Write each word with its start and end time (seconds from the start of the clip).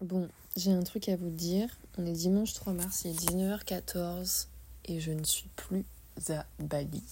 Bon, 0.00 0.28
j'ai 0.56 0.72
un 0.72 0.82
truc 0.82 1.10
à 1.10 1.16
vous 1.16 1.28
dire. 1.28 1.68
On 1.98 2.06
est 2.06 2.12
dimanche 2.12 2.54
3 2.54 2.72
mars, 2.72 3.02
il 3.04 3.10
est 3.10 3.14
19h14 3.14 4.46
et 4.86 4.98
je 4.98 5.12
ne 5.12 5.22
suis 5.24 5.48
plus 5.56 5.84
à 6.30 6.46
Bali. 6.58 7.02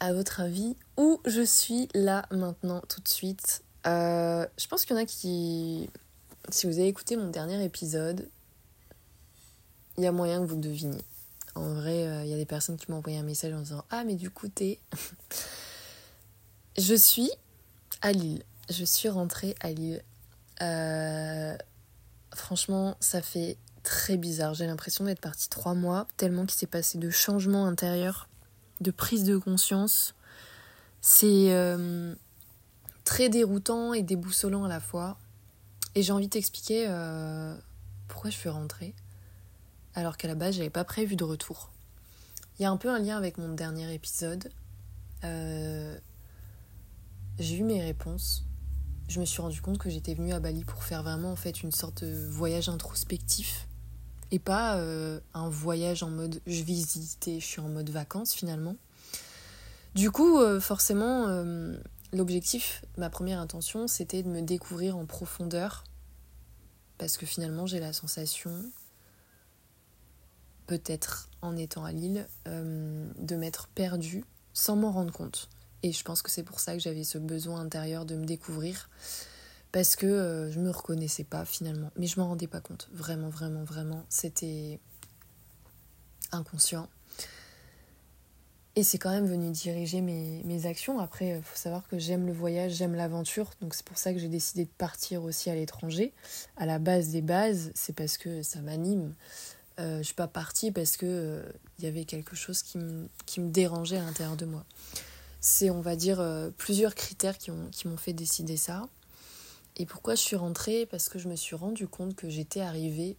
À 0.00 0.14
votre 0.14 0.40
avis, 0.40 0.76
où 0.96 1.20
je 1.26 1.42
suis 1.42 1.88
là 1.94 2.26
maintenant 2.30 2.80
tout 2.88 3.02
de 3.02 3.08
suite? 3.08 3.62
Euh, 3.86 4.46
Je 4.56 4.66
pense 4.66 4.84
qu'il 4.86 4.96
y 4.96 4.98
en 4.98 5.02
a 5.02 5.06
qui... 5.06 5.90
Si 6.48 6.66
vous 6.66 6.78
avez 6.78 6.88
écouté 6.88 7.16
mon 7.16 7.28
dernier 7.28 7.62
épisode, 7.62 8.28
il 9.98 10.04
y 10.04 10.06
a 10.06 10.12
moyen 10.12 10.40
que 10.40 10.46
vous 10.46 10.56
le 10.56 10.62
deviniez. 10.62 11.04
En 11.54 11.72
vrai, 11.74 12.06
euh, 12.06 12.24
il 12.24 12.30
y 12.30 12.34
a 12.34 12.36
des 12.36 12.46
personnes 12.46 12.76
qui 12.76 12.90
m'ont 12.90 12.98
envoyé 12.98 13.18
un 13.18 13.22
message 13.22 13.52
en 13.52 13.60
disant 13.60 13.84
Ah, 13.90 14.04
mais 14.04 14.14
du 14.14 14.30
coup, 14.30 14.48
t'es. 14.48 14.78
je 16.78 16.94
suis 16.94 17.30
à 18.02 18.12
Lille. 18.12 18.42
Je 18.70 18.84
suis 18.84 19.08
rentrée 19.08 19.54
à 19.60 19.70
Lille. 19.70 20.02
Euh, 20.62 21.56
franchement, 22.34 22.96
ça 23.00 23.22
fait 23.22 23.58
très 23.82 24.16
bizarre. 24.16 24.54
J'ai 24.54 24.66
l'impression 24.66 25.04
d'être 25.04 25.20
partie 25.20 25.48
trois 25.48 25.74
mois, 25.74 26.06
tellement 26.16 26.46
qu'il 26.46 26.58
s'est 26.58 26.66
passé 26.66 26.98
de 26.98 27.10
changements 27.10 27.66
intérieurs, 27.66 28.28
de 28.80 28.90
prise 28.90 29.24
de 29.24 29.36
conscience. 29.36 30.14
C'est 31.00 31.52
euh, 31.52 32.14
très 33.04 33.28
déroutant 33.28 33.92
et 33.94 34.02
déboussolant 34.02 34.64
à 34.64 34.68
la 34.68 34.80
fois. 34.80 35.18
Et 35.94 36.02
j'ai 36.02 36.12
envie 36.12 36.26
de 36.26 36.32
t'expliquer 36.32 36.86
euh, 36.88 37.56
pourquoi 38.08 38.30
je 38.30 38.36
suis 38.36 38.48
rentrée, 38.48 38.94
alors 39.94 40.16
qu'à 40.16 40.26
la 40.26 40.34
base, 40.34 40.56
j'avais 40.56 40.70
pas 40.70 40.84
prévu 40.84 41.14
de 41.14 41.22
retour. 41.24 41.70
Il 42.58 42.62
y 42.62 42.64
a 42.64 42.70
un 42.70 42.76
peu 42.76 42.88
un 42.88 42.98
lien 42.98 43.16
avec 43.16 43.38
mon 43.38 43.48
dernier 43.48 43.92
épisode. 43.92 44.50
J'ai 47.38 47.56
eu 47.56 47.62
mes 47.62 47.82
réponses. 47.82 48.44
Je 49.08 49.20
me 49.20 49.24
suis 49.24 49.42
rendu 49.42 49.60
compte 49.60 49.78
que 49.78 49.90
j'étais 49.90 50.14
venue 50.14 50.32
à 50.32 50.40
Bali 50.40 50.64
pour 50.64 50.82
faire 50.82 51.02
vraiment 51.02 51.32
en 51.32 51.36
fait 51.36 51.62
une 51.62 51.72
sorte 51.72 52.04
de 52.04 52.26
voyage 52.28 52.68
introspectif 52.68 53.68
et 54.30 54.38
pas 54.38 54.78
euh, 54.78 55.20
un 55.34 55.48
voyage 55.48 56.02
en 56.02 56.10
mode 56.10 56.40
je 56.46 56.62
visite 56.62 57.28
et 57.28 57.38
je 57.38 57.44
suis 57.46 57.60
en 57.60 57.68
mode 57.68 57.90
vacances 57.90 58.32
finalement. 58.32 58.76
Du 59.94 60.10
coup, 60.10 60.40
euh, 60.40 60.58
forcément, 60.58 61.28
euh, 61.28 61.76
l'objectif, 62.12 62.84
ma 62.96 63.10
première 63.10 63.38
intention, 63.38 63.86
c'était 63.86 64.22
de 64.22 64.28
me 64.28 64.42
découvrir 64.42 64.96
en 64.96 65.06
profondeur 65.06 65.84
parce 66.98 67.16
que 67.16 67.26
finalement 67.26 67.66
j'ai 67.66 67.80
la 67.80 67.92
sensation, 67.92 68.52
peut-être 70.66 71.28
en 71.42 71.56
étant 71.56 71.84
à 71.84 71.92
Lille, 71.92 72.26
de 72.46 73.36
m'être 73.36 73.68
perdue 73.68 74.24
sans 74.52 74.76
m'en 74.76 74.90
rendre 74.90 75.12
compte. 75.12 75.48
Et 75.84 75.92
je 75.92 76.02
pense 76.02 76.22
que 76.22 76.30
c'est 76.30 76.44
pour 76.44 76.60
ça 76.60 76.72
que 76.72 76.78
j'avais 76.78 77.04
ce 77.04 77.18
besoin 77.18 77.60
intérieur 77.60 78.06
de 78.06 78.16
me 78.16 78.24
découvrir. 78.24 78.88
Parce 79.70 79.96
que 79.96 80.06
euh, 80.06 80.50
je 80.50 80.58
me 80.58 80.70
reconnaissais 80.70 81.24
pas 81.24 81.44
finalement. 81.44 81.90
Mais 81.98 82.06
je 82.06 82.18
m'en 82.18 82.26
rendais 82.26 82.46
pas 82.46 82.62
compte. 82.62 82.88
Vraiment, 82.94 83.28
vraiment, 83.28 83.64
vraiment. 83.64 84.02
C'était 84.08 84.80
inconscient. 86.32 86.88
Et 88.76 88.82
c'est 88.82 88.96
quand 88.96 89.10
même 89.10 89.26
venu 89.26 89.50
diriger 89.50 90.00
mes, 90.00 90.42
mes 90.44 90.64
actions. 90.64 91.00
Après, 91.00 91.36
il 91.36 91.42
faut 91.42 91.56
savoir 91.56 91.86
que 91.86 91.98
j'aime 91.98 92.26
le 92.26 92.32
voyage, 92.32 92.72
j'aime 92.72 92.94
l'aventure. 92.94 93.50
Donc 93.60 93.74
c'est 93.74 93.84
pour 93.84 93.98
ça 93.98 94.14
que 94.14 94.18
j'ai 94.18 94.28
décidé 94.28 94.64
de 94.64 94.70
partir 94.78 95.22
aussi 95.22 95.50
à 95.50 95.54
l'étranger. 95.54 96.14
À 96.56 96.64
la 96.64 96.78
base 96.78 97.10
des 97.10 97.20
bases, 97.20 97.72
c'est 97.74 97.94
parce 97.94 98.16
que 98.16 98.42
ça 98.42 98.62
m'anime. 98.62 99.12
Euh, 99.80 99.98
je 99.98 100.04
suis 100.04 100.14
pas 100.14 100.28
partie 100.28 100.72
parce 100.72 100.96
que 100.96 101.04
euh, 101.04 101.42
il 101.78 101.84
y 101.84 101.88
avait 101.88 102.06
quelque 102.06 102.36
chose 102.36 102.62
qui 102.62 102.78
me, 102.78 103.06
qui 103.26 103.42
me 103.42 103.50
dérangeait 103.50 103.98
à 103.98 104.02
l'intérieur 104.02 104.36
de 104.36 104.46
moi. 104.46 104.64
C'est, 105.46 105.68
on 105.68 105.82
va 105.82 105.94
dire, 105.94 106.20
euh, 106.20 106.48
plusieurs 106.56 106.94
critères 106.94 107.36
qui, 107.36 107.50
ont, 107.50 107.68
qui 107.70 107.86
m'ont 107.86 107.98
fait 107.98 108.14
décider 108.14 108.56
ça. 108.56 108.88
Et 109.76 109.84
pourquoi 109.84 110.14
je 110.14 110.22
suis 110.22 110.36
rentrée? 110.36 110.86
Parce 110.86 111.10
que 111.10 111.18
je 111.18 111.28
me 111.28 111.36
suis 111.36 111.54
rendu 111.54 111.86
compte 111.86 112.16
que 112.16 112.30
j'étais 112.30 112.62
arrivée 112.62 113.18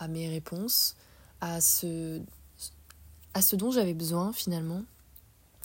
à 0.00 0.08
mes 0.08 0.28
réponses, 0.28 0.96
à 1.40 1.60
ce, 1.60 2.20
à 3.32 3.42
ce 3.42 3.54
dont 3.54 3.70
j'avais 3.70 3.94
besoin 3.94 4.32
finalement, 4.32 4.82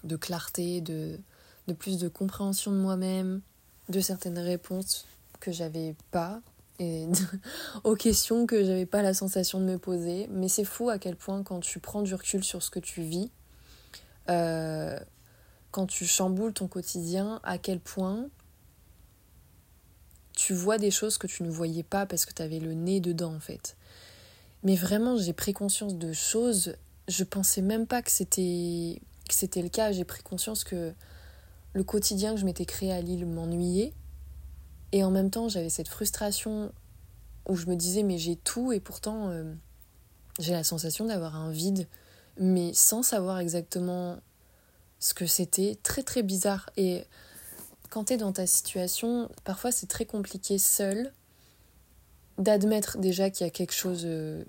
de 0.03 0.15
clarté, 0.17 0.81
de, 0.81 1.17
de 1.65 1.73
plus 1.73 1.97
de 1.97 2.07
compréhension 2.07 2.71
de 2.71 2.77
moi-même, 2.77 3.41
de 3.89 4.01
certaines 4.01 4.37
réponses 4.37 5.07
que 5.39 5.51
j'avais 5.51 5.95
pas 6.11 6.43
et 6.77 7.07
aux 7.83 7.95
questions 7.95 8.45
que 8.45 8.63
j'avais 8.63 8.85
pas 8.85 9.01
la 9.01 9.15
sensation 9.15 9.59
de 9.59 9.65
me 9.65 9.79
poser. 9.79 10.27
Mais 10.29 10.47
c'est 10.47 10.63
fou 10.63 10.89
à 10.89 10.99
quel 10.99 11.15
point 11.15 11.41
quand 11.41 11.59
tu 11.59 11.79
prends 11.79 12.03
du 12.03 12.13
recul 12.13 12.43
sur 12.43 12.61
ce 12.61 12.69
que 12.69 12.79
tu 12.79 13.01
vis, 13.01 13.31
euh, 14.29 14.99
quand 15.71 15.87
tu 15.87 16.05
chamboules 16.05 16.53
ton 16.53 16.67
quotidien, 16.67 17.39
à 17.43 17.57
quel 17.57 17.79
point 17.79 18.27
tu 20.35 20.53
vois 20.53 20.77
des 20.77 20.91
choses 20.91 21.17
que 21.17 21.27
tu 21.27 21.43
ne 21.43 21.49
voyais 21.49 21.83
pas 21.83 22.05
parce 22.05 22.25
que 22.25 22.33
tu 22.33 22.41
avais 22.41 22.59
le 22.59 22.73
nez 22.73 22.99
dedans 22.99 23.33
en 23.33 23.39
fait. 23.39 23.75
Mais 24.63 24.75
vraiment, 24.75 25.17
j'ai 25.17 25.33
pris 25.33 25.53
conscience 25.53 25.95
de 25.95 26.13
choses, 26.13 26.75
je 27.07 27.23
pensais 27.23 27.61
même 27.61 27.87
pas 27.87 28.01
que 28.01 28.11
c'était 28.11 29.01
que 29.27 29.33
c'était 29.33 29.61
le 29.61 29.69
cas, 29.69 29.91
j'ai 29.91 30.03
pris 30.03 30.21
conscience 30.23 30.63
que 30.63 30.93
le 31.73 31.83
quotidien 31.83 32.33
que 32.33 32.39
je 32.39 32.45
m'étais 32.45 32.65
créé 32.65 32.91
à 32.91 33.01
Lille 33.01 33.25
m'ennuyait. 33.25 33.93
Et 34.91 35.03
en 35.03 35.11
même 35.11 35.29
temps, 35.29 35.47
j'avais 35.47 35.69
cette 35.69 35.87
frustration 35.87 36.71
où 37.47 37.55
je 37.55 37.67
me 37.67 37.75
disais 37.75 38.03
mais 38.03 38.17
j'ai 38.17 38.35
tout 38.35 38.71
et 38.71 38.79
pourtant 38.79 39.29
euh, 39.29 39.53
j'ai 40.39 40.51
la 40.51 40.63
sensation 40.63 41.05
d'avoir 41.05 41.35
un 41.35 41.51
vide 41.51 41.87
mais 42.37 42.73
sans 42.73 43.03
savoir 43.03 43.39
exactement 43.39 44.17
ce 44.99 45.13
que 45.13 45.25
c'était, 45.25 45.77
très 45.83 46.03
très 46.03 46.23
bizarre 46.23 46.69
et 46.77 47.05
quand 47.91 48.05
tu 48.05 48.13
es 48.13 48.17
dans 48.17 48.31
ta 48.31 48.47
situation, 48.47 49.29
parfois 49.43 49.71
c'est 49.71 49.87
très 49.87 50.05
compliqué 50.05 50.57
seul 50.57 51.11
d'admettre 52.37 52.97
déjà 52.97 53.29
qu'il 53.29 53.45
y 53.45 53.47
a 53.47 53.51
quelque 53.51 53.73
chose, 53.73 54.03
euh, 54.05 54.43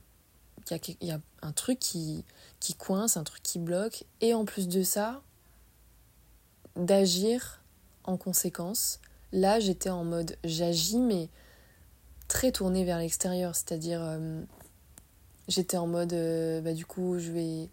qu'il 0.81 0.97
y, 1.01 1.11
a, 1.11 1.21
un 1.43 1.53
truc 1.53 1.79
qui, 1.79 2.25
qui 2.61 2.75
coince, 2.75 3.17
un 3.17 3.25
truc 3.25 3.43
qui 3.43 3.59
bloque, 3.59 4.05
et 4.21 4.33
en 4.33 4.45
plus 4.45 4.69
de 4.69 4.83
ça, 4.83 5.23
d'agir 6.77 7.61
en 8.05 8.17
conséquence. 8.17 9.01
Là, 9.33 9.61
j'étais 9.61 9.91
en 9.91 10.05
mode 10.05 10.37
j'agis, 10.45 10.99
mais 10.99 11.29
très 12.29 12.53
tournée 12.53 12.85
vers 12.85 12.99
l'extérieur, 12.99 13.57
c'est-à-dire 13.57 14.01
euh, 14.03 14.43
j'étais 15.53 15.77
en 15.77 15.87
mode 15.87 16.13
euh, 16.13 16.61
bah, 16.61 16.73
du 16.73 16.87
coup, 16.87 17.19
je 17.19 17.31
vais 17.31 17.69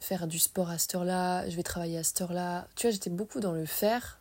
faire 0.00 0.26
du 0.26 0.38
sport 0.38 0.70
à 0.70 0.78
cette 0.78 0.94
heure-là, 0.94 1.48
je 1.48 1.56
vais 1.56 1.62
travailler 1.62 1.98
à 1.98 2.04
cette 2.04 2.20
heure-là. 2.20 2.68
Tu 2.76 2.86
vois, 2.86 2.92
j'étais 2.92 3.10
beaucoup 3.10 3.40
dans 3.40 3.52
le 3.52 3.66
faire 3.66 4.18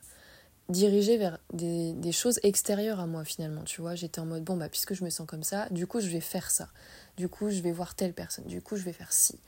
dirigée 0.67 1.17
vers 1.17 1.39
des, 1.51 2.11
choses 2.11 2.39
extérieures 2.43 2.99
à 2.99 3.07
moi 3.07 3.23
finalement, 3.23 3.63
tu 3.63 3.81
vois. 3.81 3.95
J'étais 3.95 4.19
en 4.19 4.25
mode, 4.25 4.43
bon, 4.43 4.57
bah, 4.57 4.69
puisque 4.69 4.93
je 4.93 5.03
me 5.03 5.09
sens 5.09 5.27
comme 5.27 5.43
ça, 5.43 5.67
du 5.69 5.87
coup, 5.87 5.99
je 5.99 6.07
vais 6.07 6.19
faire 6.19 6.51
ça. 6.51 6.69
Du 7.17 7.27
coup, 7.27 7.49
je 7.49 7.61
vais 7.61 7.71
voir 7.71 7.95
telle 7.95 8.13
personne. 8.13 8.45
Du 8.45 8.61
coup, 8.61 8.75
je 8.75 8.83
vais 8.83 8.93
faire 8.93 9.11
ci. 9.11 9.39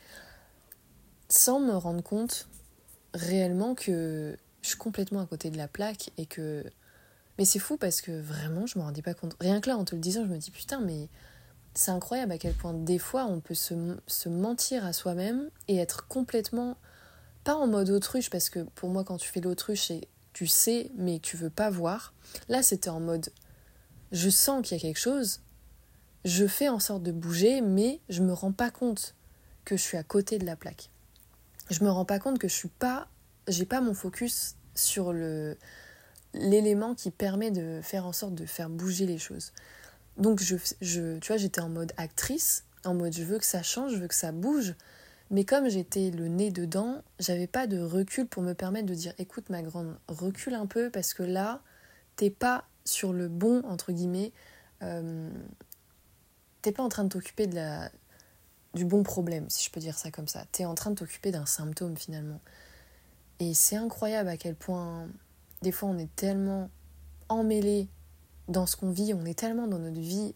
Sans 1.29 1.59
me 1.59 1.73
rendre 1.73 2.01
compte 2.01 2.47
réellement 3.13 3.75
que 3.75 4.37
je 4.61 4.67
suis 4.67 4.77
complètement 4.77 5.21
à 5.21 5.25
côté 5.25 5.49
de 5.49 5.57
la 5.57 5.67
plaque 5.67 6.11
et 6.17 6.25
que... 6.25 6.63
Mais 7.37 7.45
c'est 7.45 7.59
fou 7.59 7.77
parce 7.77 8.01
que 8.01 8.11
vraiment, 8.11 8.65
je 8.65 8.77
me 8.77 8.83
rendais 8.83 9.01
pas 9.01 9.13
compte. 9.13 9.35
Rien 9.39 9.61
que 9.61 9.69
là, 9.69 9.77
en 9.77 9.85
te 9.85 9.95
le 9.95 10.01
disant, 10.01 10.23
je 10.23 10.29
me 10.29 10.37
dis, 10.37 10.51
putain, 10.51 10.79
mais 10.79 11.07
c'est 11.73 11.91
incroyable 11.91 12.31
à 12.33 12.37
quel 12.37 12.53
point 12.53 12.73
des 12.73 12.99
fois, 12.99 13.25
on 13.25 13.39
peut 13.39 13.55
se, 13.55 13.73
mentir 14.29 14.85
à 14.85 14.93
soi-même 14.93 15.49
et 15.67 15.77
être 15.77 16.07
complètement... 16.07 16.77
Pas 17.43 17.55
en 17.55 17.65
mode 17.65 17.89
autruche, 17.89 18.29
parce 18.29 18.51
que 18.51 18.59
pour 18.59 18.89
moi, 18.89 19.03
quand 19.03 19.17
tu 19.17 19.27
fais 19.27 19.41
l'autruche, 19.41 19.87
c'est 19.87 20.07
tu 20.33 20.45
sais, 20.45 20.91
mais 20.95 21.19
tu 21.19 21.37
veux 21.37 21.49
pas 21.49 21.69
voir. 21.69 22.13
Là, 22.49 22.61
c'était 22.61 22.89
en 22.89 22.99
mode 22.99 23.31
je 24.11 24.29
sens 24.29 24.61
qu'il 24.61 24.77
y 24.77 24.79
a 24.79 24.81
quelque 24.81 24.99
chose, 24.99 25.41
je 26.25 26.45
fais 26.45 26.69
en 26.69 26.79
sorte 26.79 27.03
de 27.03 27.11
bouger, 27.11 27.61
mais 27.61 27.99
je 28.09 28.21
me 28.21 28.33
rends 28.33 28.51
pas 28.51 28.69
compte 28.69 29.15
que 29.65 29.77
je 29.77 29.81
suis 29.81 29.97
à 29.97 30.03
côté 30.03 30.37
de 30.37 30.45
la 30.45 30.55
plaque. 30.55 30.89
Je 31.69 31.83
me 31.83 31.89
rends 31.89 32.05
pas 32.05 32.19
compte 32.19 32.37
que 32.37 32.47
je 32.47 32.53
suis 32.53 32.69
pas, 32.69 33.07
j'ai 33.47 33.65
pas 33.65 33.81
mon 33.81 33.93
focus 33.93 34.55
sur 34.75 35.13
le 35.13 35.57
l'élément 36.33 36.95
qui 36.95 37.11
permet 37.11 37.51
de 37.51 37.81
faire 37.83 38.05
en 38.05 38.13
sorte 38.13 38.35
de 38.35 38.45
faire 38.45 38.69
bouger 38.69 39.05
les 39.05 39.17
choses. 39.17 39.51
Donc 40.21 40.39
tu 40.41 40.55
vois, 41.27 41.37
j'étais 41.37 41.61
en 41.61 41.69
mode 41.69 41.93
actrice, 41.97 42.63
en 42.85 42.93
mode 42.93 43.11
je 43.11 43.23
veux 43.23 43.39
que 43.39 43.45
ça 43.45 43.63
change, 43.63 43.93
je 43.93 43.97
veux 43.97 44.07
que 44.07 44.15
ça 44.15 44.31
bouge, 44.31 44.75
mais 45.31 45.45
comme 45.45 45.67
j'étais 45.67 46.11
le 46.11 46.27
nez 46.27 46.51
dedans, 46.51 47.01
j'avais 47.19 47.47
pas 47.47 47.65
de 47.65 47.81
recul 47.81 48.27
pour 48.27 48.43
me 48.43 48.53
permettre 48.53 48.85
de 48.85 48.93
dire 48.93 49.13
écoute 49.17 49.49
ma 49.49 49.63
grande, 49.63 49.97
recule 50.07 50.53
un 50.53 50.67
peu 50.67 50.91
parce 50.91 51.15
que 51.15 51.23
là, 51.23 51.61
t'es 52.17 52.29
pas 52.29 52.65
sur 52.85 53.13
le 53.13 53.29
bon, 53.29 53.63
entre 53.65 53.91
guillemets, 53.91 54.31
euh, 54.83 55.29
t'es 56.61 56.71
pas 56.71 56.83
en 56.83 56.89
train 56.89 57.03
de 57.03 57.09
t'occuper 57.09 57.47
du 58.75 58.85
bon 58.85 59.01
problème, 59.01 59.49
si 59.49 59.65
je 59.65 59.71
peux 59.71 59.79
dire 59.79 59.97
ça 59.97 60.11
comme 60.11 60.27
ça. 60.27 60.45
T'es 60.51 60.65
en 60.65 60.75
train 60.75 60.91
de 60.91 60.95
t'occuper 60.95 61.31
d'un 61.31 61.47
symptôme 61.47 61.97
finalement. 61.97 62.41
Et 63.39 63.55
c'est 63.55 63.75
incroyable 63.75 64.29
à 64.29 64.37
quel 64.37 64.53
point, 64.53 65.07
des 65.63 65.71
fois, 65.71 65.89
on 65.89 65.97
est 65.97 66.15
tellement 66.15 66.69
emmêlé 67.27 67.87
dans 68.47 68.65
ce 68.65 68.75
qu'on 68.75 68.91
vit, 68.91 69.13
on 69.13 69.25
est 69.25 69.37
tellement 69.37 69.67
dans 69.67 69.79
notre 69.79 69.99
vie 69.99 70.33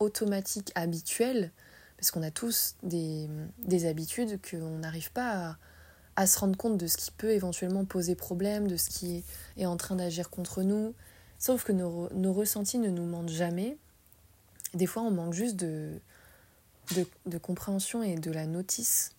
automatique, 0.00 0.72
habituelle, 0.74 1.52
parce 1.96 2.10
qu'on 2.10 2.22
a 2.22 2.30
tous 2.30 2.76
des, 2.82 3.28
des 3.58 3.86
habitudes 3.86 4.38
qu'on 4.48 4.78
n'arrive 4.78 5.12
pas 5.12 5.56
à, 6.16 6.26
se 6.26 6.38
rendre 6.38 6.56
compte 6.56 6.76
de 6.76 6.86
ce 6.86 6.96
qui 6.96 7.10
peut 7.10 7.30
éventuellement 7.30 7.84
poser 7.84 8.14
problème, 8.14 8.68
de 8.68 8.76
ce 8.76 8.90
qui 8.90 9.24
est 9.56 9.66
en 9.66 9.76
train 9.76 9.96
d'agir 9.96 10.30
contre 10.30 10.62
nous. 10.62 10.94
Sauf 11.38 11.64
que 11.64 11.72
nos, 11.72 12.12
nos 12.12 12.32
ressentis 12.32 12.78
ne 12.78 12.90
nous 12.90 13.06
mentent 13.06 13.30
jamais. 13.30 13.76
Des 14.74 14.86
fois, 14.86 15.02
on 15.02 15.10
manque 15.10 15.34
juste 15.34 15.56
de, 15.56 16.00
de, 16.94 17.06
de 17.26 17.38
compréhension 17.38 18.02
et 18.02 18.16
de 18.16 18.30
la 18.30 18.46
notice 18.46 19.12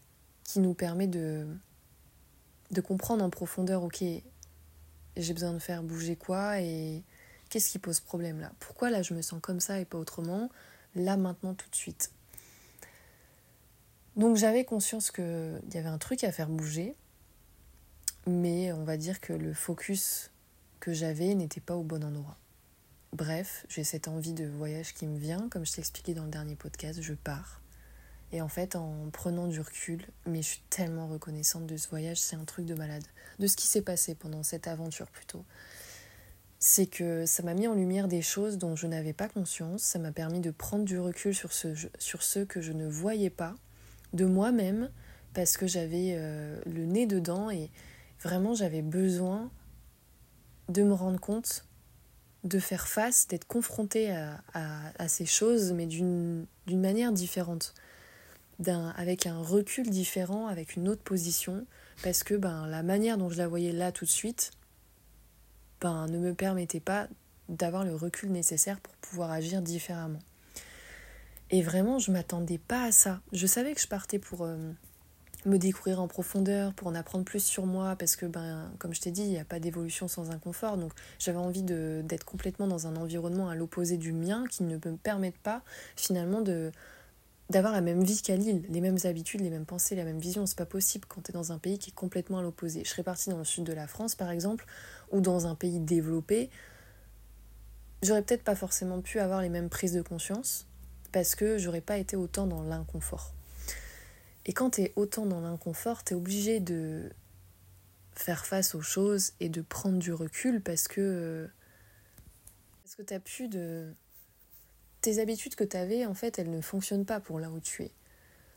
qui 0.43 0.59
nous 0.59 0.73
permet 0.73 1.07
de, 1.07 1.47
de 2.71 2.81
comprendre 2.81 3.23
en 3.23 3.29
profondeur, 3.29 3.83
ok, 3.83 4.03
j'ai 5.17 5.33
besoin 5.33 5.53
de 5.53 5.59
faire 5.59 5.83
bouger 5.83 6.15
quoi 6.15 6.59
et 6.61 7.03
qu'est-ce 7.55 7.69
qui 7.69 7.79
pose 7.79 8.01
problème 8.01 8.41
là? 8.41 8.51
Pourquoi 8.59 8.89
là 8.89 9.01
je 9.01 9.13
me 9.13 9.21
sens 9.21 9.39
comme 9.41 9.61
ça 9.61 9.79
et 9.79 9.85
pas 9.85 9.97
autrement? 9.97 10.49
Là 10.93 11.15
maintenant 11.15 11.53
tout 11.53 11.69
de 11.69 11.75
suite. 11.75 12.11
Donc 14.17 14.35
j'avais 14.35 14.65
conscience 14.65 15.09
qu'il 15.09 15.61
y 15.73 15.77
avait 15.77 15.87
un 15.87 15.97
truc 15.97 16.25
à 16.25 16.33
faire 16.33 16.49
bouger, 16.49 16.97
mais 18.27 18.73
on 18.73 18.83
va 18.83 18.97
dire 18.97 19.21
que 19.21 19.31
le 19.31 19.53
focus 19.53 20.31
que 20.81 20.91
j'avais 20.91 21.33
n'était 21.33 21.61
pas 21.61 21.77
au 21.77 21.83
bon 21.83 22.03
endroit. 22.03 22.35
Bref, 23.13 23.65
j'ai 23.69 23.85
cette 23.85 24.09
envie 24.09 24.33
de 24.33 24.45
voyage 24.45 24.93
qui 24.93 25.07
me 25.07 25.17
vient, 25.17 25.47
comme 25.47 25.65
je 25.65 25.71
t'ai 25.71 25.79
expliqué 25.79 26.13
dans 26.13 26.25
le 26.25 26.31
dernier 26.31 26.57
podcast, 26.57 27.01
je 27.01 27.13
pars. 27.13 27.61
Et 28.33 28.41
en 28.41 28.49
fait, 28.49 28.75
en 28.75 29.09
prenant 29.13 29.47
du 29.47 29.61
recul, 29.61 30.05
mais 30.25 30.41
je 30.41 30.47
suis 30.47 30.63
tellement 30.69 31.07
reconnaissante 31.07 31.67
de 31.67 31.77
ce 31.77 31.87
voyage, 31.87 32.19
c'est 32.19 32.35
un 32.35 32.43
truc 32.43 32.65
de 32.65 32.73
malade. 32.73 33.05
De 33.39 33.47
ce 33.47 33.55
qui 33.55 33.67
s'est 33.67 33.81
passé 33.81 34.13
pendant 34.13 34.43
cette 34.43 34.67
aventure 34.67 35.07
plutôt. 35.07 35.45
C'est 36.59 36.87
que 36.87 37.25
ça 37.25 37.43
m'a 37.43 37.53
mis 37.53 37.67
en 37.67 37.73
lumière 37.73 38.07
des 38.07 38.21
choses 38.21 38.57
dont 38.57 38.75
je 38.75 38.87
n'avais 38.87 39.13
pas 39.13 39.27
conscience, 39.27 39.81
ça 39.83 39.99
m'a 39.99 40.11
permis 40.11 40.39
de 40.39 40.51
prendre 40.51 40.85
du 40.85 40.99
recul 40.99 41.35
sur, 41.35 41.53
ce, 41.53 41.67
sur 41.99 42.23
ceux 42.23 42.45
que 42.45 42.61
je 42.61 42.71
ne 42.71 42.87
voyais 42.87 43.29
pas, 43.29 43.55
de 44.13 44.25
moi-même, 44.25 44.89
parce 45.33 45.57
que 45.57 45.67
j'avais 45.67 46.15
euh, 46.17 46.59
le 46.65 46.85
nez 46.85 47.05
dedans 47.05 47.49
et 47.49 47.69
vraiment 48.23 48.55
j'avais 48.55 48.81
besoin 48.81 49.51
de 50.69 50.83
me 50.83 50.93
rendre 50.93 51.19
compte, 51.19 51.65
de 52.43 52.59
faire 52.59 52.87
face, 52.87 53.27
d'être 53.27 53.45
confrontée 53.45 54.11
à, 54.11 54.41
à, 54.53 55.07
ces 55.07 55.25
choses, 55.25 55.73
mais 55.73 55.85
d'une 55.85 56.47
manière 56.67 57.11
différente, 57.11 57.73
avec 58.95 59.25
un 59.25 59.39
recul 59.39 59.89
différent, 59.89 60.47
avec 60.47 60.75
une 60.75 60.87
autre 60.87 61.01
position, 61.03 61.65
parce 62.03 62.23
que 62.23 62.35
ben, 62.35 62.67
la 62.67 62.83
manière 62.83 63.17
dont 63.17 63.29
je 63.29 63.37
la 63.37 63.47
voyais 63.47 63.71
là 63.71 63.91
tout 63.91 64.05
de 64.05 64.09
suite 64.09 64.51
ben, 65.81 66.07
ne 66.07 66.17
me 66.17 66.33
permettait 66.33 66.79
pas 66.79 67.07
d'avoir 67.49 67.83
le 67.83 67.95
recul 67.95 68.31
nécessaire 68.31 68.79
pour 68.79 68.93
pouvoir 68.95 69.31
agir 69.31 69.61
différemment. 69.61 70.19
Et 71.51 71.61
vraiment, 71.61 71.99
je 71.99 72.11
m'attendais 72.11 72.57
pas 72.57 72.85
à 72.85 72.91
ça. 72.91 73.21
Je 73.31 73.45
savais 73.45 73.73
que 73.73 73.81
je 73.81 73.87
partais 73.87 74.17
pour 74.17 74.43
euh, 74.43 74.57
me 75.45 75.57
découvrir 75.57 76.01
en 76.01 76.07
profondeur, 76.07 76.73
pour 76.73 76.87
en 76.87 76.95
apprendre 76.95 77.23
plus 77.23 77.43
sur 77.43 77.65
moi, 77.65 77.95
parce 77.95 78.15
que, 78.15 78.25
ben, 78.25 78.71
comme 78.79 78.93
je 78.93 79.01
t'ai 79.01 79.11
dit, 79.11 79.21
il 79.21 79.29
n'y 79.29 79.39
a 79.39 79.45
pas 79.45 79.59
d'évolution 79.59 80.07
sans 80.07 80.31
inconfort. 80.31 80.77
Donc, 80.77 80.91
j'avais 81.19 81.37
envie 81.37 81.61
d'être 81.61 82.25
complètement 82.25 82.67
dans 82.67 82.87
un 82.87 82.95
environnement 82.95 83.49
à 83.49 83.55
l'opposé 83.55 83.97
du 83.97 84.11
mien 84.11 84.45
qui 84.49 84.63
ne 84.63 84.75
me 84.75 84.97
permette 84.97 85.37
pas, 85.37 85.61
finalement, 85.95 86.41
de 86.41 86.71
d'avoir 87.49 87.73
la 87.73 87.81
même 87.81 88.03
vie 88.03 88.21
qu'à 88.21 88.35
Lille, 88.35 88.63
les 88.69 88.81
mêmes 88.81 88.97
habitudes, 89.03 89.41
les 89.41 89.49
mêmes 89.49 89.65
pensées, 89.65 89.95
la 89.95 90.03
même 90.03 90.19
vision. 90.19 90.45
C'est 90.45 90.57
pas 90.57 90.65
possible 90.65 91.05
quand 91.07 91.21
tu 91.21 91.31
es 91.31 91.33
dans 91.33 91.51
un 91.51 91.59
pays 91.59 91.77
qui 91.77 91.91
est 91.91 91.93
complètement 91.93 92.39
à 92.39 92.41
l'opposé. 92.41 92.83
Je 92.83 92.89
serais 92.89 93.03
partie 93.03 93.29
dans 93.29 93.37
le 93.37 93.43
sud 93.43 93.63
de 93.63 93.73
la 93.73 93.87
France, 93.87 94.15
par 94.15 94.31
exemple, 94.31 94.65
ou 95.11 95.21
dans 95.21 95.47
un 95.47 95.55
pays 95.55 95.79
développé. 95.79 96.49
J'aurais 98.01 98.23
peut-être 98.23 98.43
pas 98.43 98.55
forcément 98.55 99.01
pu 99.01 99.19
avoir 99.19 99.41
les 99.41 99.49
mêmes 99.49 99.69
prises 99.69 99.93
de 99.93 100.01
conscience 100.01 100.67
parce 101.11 101.35
que 101.35 101.57
j'aurais 101.57 101.81
pas 101.81 101.97
été 101.97 102.15
autant 102.15 102.47
dans 102.47 102.63
l'inconfort. 102.63 103.33
Et 104.45 104.53
quand 104.53 104.71
tu 104.71 104.81
es 104.81 104.93
autant 104.95 105.25
dans 105.25 105.41
l'inconfort, 105.41 106.03
tu 106.03 106.13
es 106.13 106.15
obligé 106.15 106.59
de 106.59 107.09
faire 108.15 108.45
face 108.45 108.75
aux 108.75 108.81
choses 108.81 109.33
et 109.39 109.49
de 109.49 109.61
prendre 109.61 109.97
du 109.97 110.13
recul 110.13 110.61
parce 110.61 110.87
que 110.87 111.49
parce 112.83 112.95
que 112.95 113.01
tu 113.01 113.19
plus 113.19 113.47
de 113.47 113.93
tes 115.05 115.19
habitudes 115.19 115.53
que 115.53 115.63
tu 115.63 115.77
avais 115.77 116.07
en 116.07 116.15
fait, 116.15 116.39
elles 116.39 116.49
ne 116.49 116.61
fonctionnent 116.61 117.05
pas 117.05 117.19
pour 117.19 117.39
là 117.39 117.51
où 117.51 117.59
tu 117.59 117.83
es. 117.83 117.91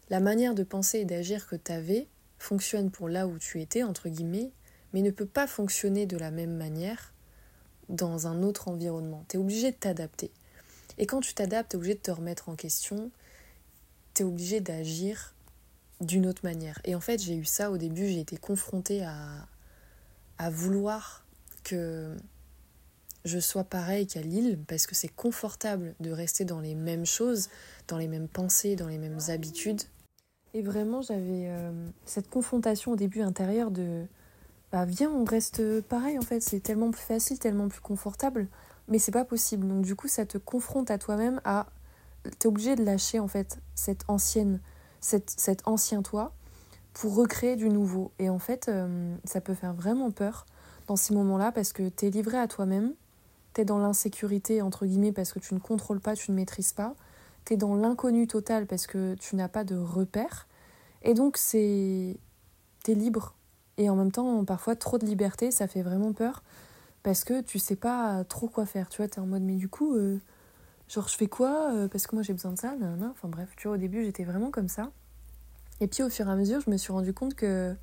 La 0.08 0.18
manière 0.18 0.54
de 0.54 0.62
penser 0.62 1.00
et 1.00 1.04
d'agir 1.04 1.46
que 1.46 1.56
tu 1.56 1.70
avais 1.70 2.06
fonctionne 2.38 2.90
pour 2.90 3.10
là 3.10 3.26
où 3.26 3.38
tu 3.38 3.60
étais 3.60 3.82
entre 3.82 4.08
guillemets, 4.08 4.50
mais 4.94 5.02
ne 5.02 5.10
peut 5.10 5.26
pas 5.26 5.46
fonctionner 5.46 6.06
de 6.06 6.16
la 6.16 6.30
même 6.30 6.56
manière 6.56 7.12
dans 7.90 8.26
un 8.26 8.42
autre 8.42 8.68
environnement. 8.68 9.26
Tu 9.28 9.36
es 9.36 9.38
obligé 9.38 9.72
de 9.72 9.76
t'adapter. 9.76 10.30
Et 10.96 11.04
quand 11.04 11.20
tu 11.20 11.34
t'adaptes, 11.34 11.72
tu 11.72 11.76
es 11.76 11.78
obligé 11.78 11.94
de 11.96 12.00
te 12.00 12.10
remettre 12.10 12.48
en 12.48 12.56
question, 12.56 13.10
tu 14.14 14.22
es 14.22 14.24
obligé 14.24 14.60
d'agir 14.60 15.34
d'une 16.00 16.26
autre 16.26 16.40
manière. 16.44 16.80
Et 16.84 16.94
en 16.94 17.00
fait, 17.00 17.22
j'ai 17.22 17.36
eu 17.36 17.44
ça 17.44 17.70
au 17.70 17.76
début, 17.76 18.08
j'ai 18.08 18.20
été 18.20 18.38
confrontée 18.38 19.04
à, 19.04 19.46
à 20.38 20.48
vouloir 20.48 21.26
que 21.62 22.16
je 23.28 23.38
sois 23.38 23.64
pareil 23.64 24.06
qu'à 24.06 24.20
Lille, 24.20 24.58
parce 24.66 24.86
que 24.86 24.94
c'est 24.94 25.08
confortable 25.08 25.94
de 26.00 26.10
rester 26.10 26.44
dans 26.44 26.60
les 26.60 26.74
mêmes 26.74 27.06
choses, 27.06 27.48
dans 27.86 27.98
les 27.98 28.08
mêmes 28.08 28.28
pensées, 28.28 28.74
dans 28.74 28.88
les 28.88 28.98
mêmes 28.98 29.20
habitudes. 29.28 29.82
Et 30.54 30.62
vraiment, 30.62 31.02
j'avais 31.02 31.48
euh, 31.48 31.70
cette 32.04 32.28
confrontation 32.28 32.92
au 32.92 32.96
début 32.96 33.20
intérieure 33.20 33.70
de 33.70 34.04
bah 34.72 34.84
viens, 34.84 35.10
on 35.10 35.24
reste 35.24 35.80
pareil 35.82 36.18
en 36.18 36.22
fait, 36.22 36.42
c'est 36.42 36.60
tellement 36.60 36.90
plus 36.90 37.02
facile, 37.02 37.38
tellement 37.38 37.68
plus 37.68 37.80
confortable 37.80 38.48
mais 38.88 38.98
c'est 38.98 39.12
pas 39.12 39.24
possible. 39.24 39.68
Donc 39.68 39.82
du 39.82 39.94
coup, 39.94 40.08
ça 40.08 40.26
te 40.26 40.38
confronte 40.38 40.90
à 40.90 40.98
toi-même 40.98 41.40
à 41.44 41.66
t'es 42.38 42.48
obligé 42.48 42.74
de 42.74 42.84
lâcher 42.84 43.20
en 43.20 43.28
fait 43.28 43.58
cette 43.74 44.04
ancienne 44.08 44.60
cette, 45.00 45.30
cet 45.30 45.66
ancien 45.68 46.02
toi 46.02 46.32
pour 46.92 47.14
recréer 47.14 47.54
du 47.54 47.68
nouveau. 47.68 48.10
Et 48.18 48.28
en 48.28 48.40
fait, 48.40 48.68
euh, 48.68 49.14
ça 49.24 49.40
peut 49.40 49.54
faire 49.54 49.72
vraiment 49.72 50.10
peur 50.10 50.46
dans 50.88 50.96
ces 50.96 51.14
moments-là 51.14 51.52
parce 51.52 51.72
que 51.72 51.88
t'es 51.88 52.10
livré 52.10 52.38
à 52.38 52.48
toi-même, 52.48 52.94
t'es 53.52 53.64
dans 53.64 53.78
l'insécurité 53.78 54.62
entre 54.62 54.86
guillemets 54.86 55.12
parce 55.12 55.32
que 55.32 55.38
tu 55.38 55.54
ne 55.54 55.58
contrôles 55.58 56.00
pas, 56.00 56.14
tu 56.14 56.30
ne 56.30 56.36
maîtrises 56.36 56.72
pas, 56.72 56.94
t'es 57.44 57.56
dans 57.56 57.74
l'inconnu 57.74 58.26
total 58.26 58.66
parce 58.66 58.86
que 58.86 59.14
tu 59.14 59.36
n'as 59.36 59.48
pas 59.48 59.64
de 59.64 59.76
repère. 59.76 60.46
Et 61.02 61.14
donc 61.14 61.36
c'est 61.36 62.16
t'es 62.84 62.94
libre 62.94 63.34
et 63.76 63.90
en 63.90 63.96
même 63.96 64.12
temps 64.12 64.44
parfois 64.44 64.76
trop 64.76 64.98
de 64.98 65.06
liberté, 65.06 65.50
ça 65.50 65.66
fait 65.66 65.82
vraiment 65.82 66.12
peur 66.12 66.42
parce 67.02 67.24
que 67.24 67.40
tu 67.40 67.58
sais 67.58 67.76
pas 67.76 68.24
trop 68.24 68.48
quoi 68.48 68.66
faire. 68.66 68.88
Tu 68.88 68.98
vois, 68.98 69.08
t'es 69.08 69.20
en 69.20 69.26
mode, 69.26 69.42
mais 69.42 69.54
du 69.54 69.68
coup, 69.68 69.94
euh, 69.94 70.18
genre, 70.88 71.08
je 71.08 71.16
fais 71.16 71.26
quoi 71.26 71.72
euh, 71.72 71.88
Parce 71.88 72.06
que 72.06 72.14
moi, 72.14 72.22
j'ai 72.22 72.32
besoin 72.32 72.52
de 72.52 72.58
ça. 72.58 72.74
Enfin, 73.10 73.28
bref, 73.28 73.48
tu 73.56 73.68
vois, 73.68 73.76
au 73.76 73.80
début, 73.80 74.04
j'étais 74.04 74.24
vraiment 74.24 74.50
comme 74.50 74.68
ça. 74.68 74.90
Et 75.80 75.86
puis, 75.86 76.02
au 76.02 76.10
fur 76.10 76.28
et 76.28 76.30
à 76.30 76.36
mesure, 76.36 76.60
je 76.60 76.70
me 76.70 76.76
suis 76.76 76.92
rendu 76.92 77.14
compte 77.14 77.34
que 77.34 77.74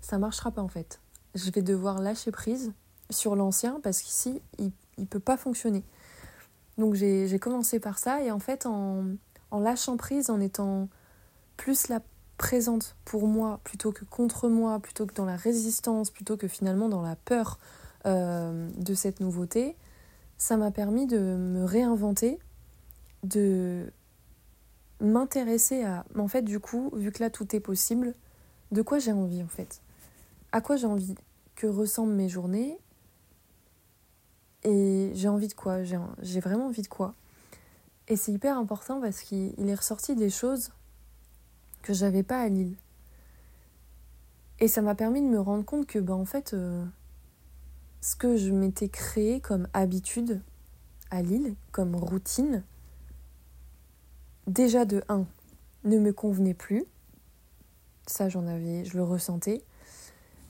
ça 0.00 0.18
marchera 0.18 0.50
pas, 0.50 0.62
en 0.62 0.68
fait. 0.68 1.00
Je 1.34 1.50
vais 1.50 1.62
devoir 1.62 2.00
lâcher 2.00 2.30
prise 2.30 2.72
sur 3.10 3.36
l'ancien 3.36 3.80
parce 3.82 4.00
qu'ici, 4.00 4.40
il, 4.58 4.72
il 4.98 5.06
peut 5.06 5.20
pas 5.20 5.36
fonctionner. 5.36 5.82
Donc, 6.78 6.94
j'ai 6.94 7.38
commencé 7.38 7.78
par 7.78 7.98
ça. 7.98 8.22
Et 8.22 8.30
en 8.30 8.38
fait, 8.38 8.64
en, 8.66 9.04
en 9.50 9.60
lâchant 9.60 9.96
prise, 9.96 10.30
en 10.30 10.40
étant 10.40 10.88
plus 11.56 11.88
la 11.88 12.00
présente 12.38 12.96
pour 13.04 13.28
moi 13.28 13.60
plutôt 13.64 13.92
que 13.92 14.06
contre 14.06 14.48
moi, 14.48 14.80
plutôt 14.80 15.04
que 15.04 15.12
dans 15.12 15.26
la 15.26 15.36
résistance, 15.36 16.10
plutôt 16.10 16.38
que 16.38 16.48
finalement 16.48 16.88
dans 16.88 17.02
la 17.02 17.14
peur 17.14 17.58
euh, 18.06 18.70
de 18.78 18.94
cette 18.94 19.20
nouveauté, 19.20 19.76
ça 20.38 20.56
m'a 20.56 20.70
permis 20.70 21.06
de 21.06 21.18
me 21.18 21.64
réinventer, 21.64 22.38
de 23.24 23.92
m'intéresser 25.00 25.84
à, 25.84 26.06
en 26.18 26.28
fait, 26.28 26.40
du 26.40 26.60
coup, 26.60 26.90
vu 26.94 27.12
que 27.12 27.22
là 27.22 27.28
tout 27.28 27.54
est 27.54 27.60
possible, 27.60 28.14
de 28.72 28.80
quoi 28.80 28.98
j'ai 28.98 29.12
envie 29.12 29.42
en 29.42 29.48
fait? 29.48 29.82
À 30.52 30.62
quoi 30.62 30.76
j'ai 30.76 30.86
envie 30.86 31.14
Que 31.56 31.66
ressemblent 31.66 32.14
mes 32.14 32.30
journées 32.30 32.78
Et 34.64 35.10
j'ai 35.14 35.28
envie 35.28 35.48
de 35.48 35.54
quoi? 35.54 35.82
J'ai 35.82 36.40
vraiment 36.40 36.66
envie 36.66 36.82
de 36.82 36.88
quoi? 36.88 37.14
Et 38.08 38.16
c'est 38.16 38.32
hyper 38.32 38.58
important 38.58 39.00
parce 39.00 39.20
qu'il 39.22 39.68
est 39.68 39.74
ressorti 39.74 40.14
des 40.16 40.30
choses 40.30 40.70
que 41.82 41.94
j'avais 41.94 42.22
pas 42.22 42.40
à 42.40 42.48
Lille. 42.48 42.76
Et 44.58 44.68
ça 44.68 44.82
m'a 44.82 44.94
permis 44.94 45.22
de 45.22 45.26
me 45.26 45.40
rendre 45.40 45.64
compte 45.64 45.86
que, 45.86 45.98
ben, 45.98 46.14
en 46.14 46.26
fait, 46.26 46.52
euh, 46.52 46.84
ce 48.02 48.16
que 48.16 48.36
je 48.36 48.50
m'étais 48.50 48.88
créé 48.88 49.40
comme 49.40 49.68
habitude 49.72 50.42
à 51.10 51.22
Lille, 51.22 51.54
comme 51.72 51.96
routine, 51.96 52.62
déjà 54.46 54.84
de 54.84 55.02
1, 55.08 55.24
ne 55.84 55.98
me 55.98 56.12
convenait 56.12 56.54
plus. 56.54 56.84
Ça, 58.06 58.28
j'en 58.28 58.46
avais, 58.46 58.84
je 58.84 58.96
le 58.96 59.02
ressentais. 59.02 59.62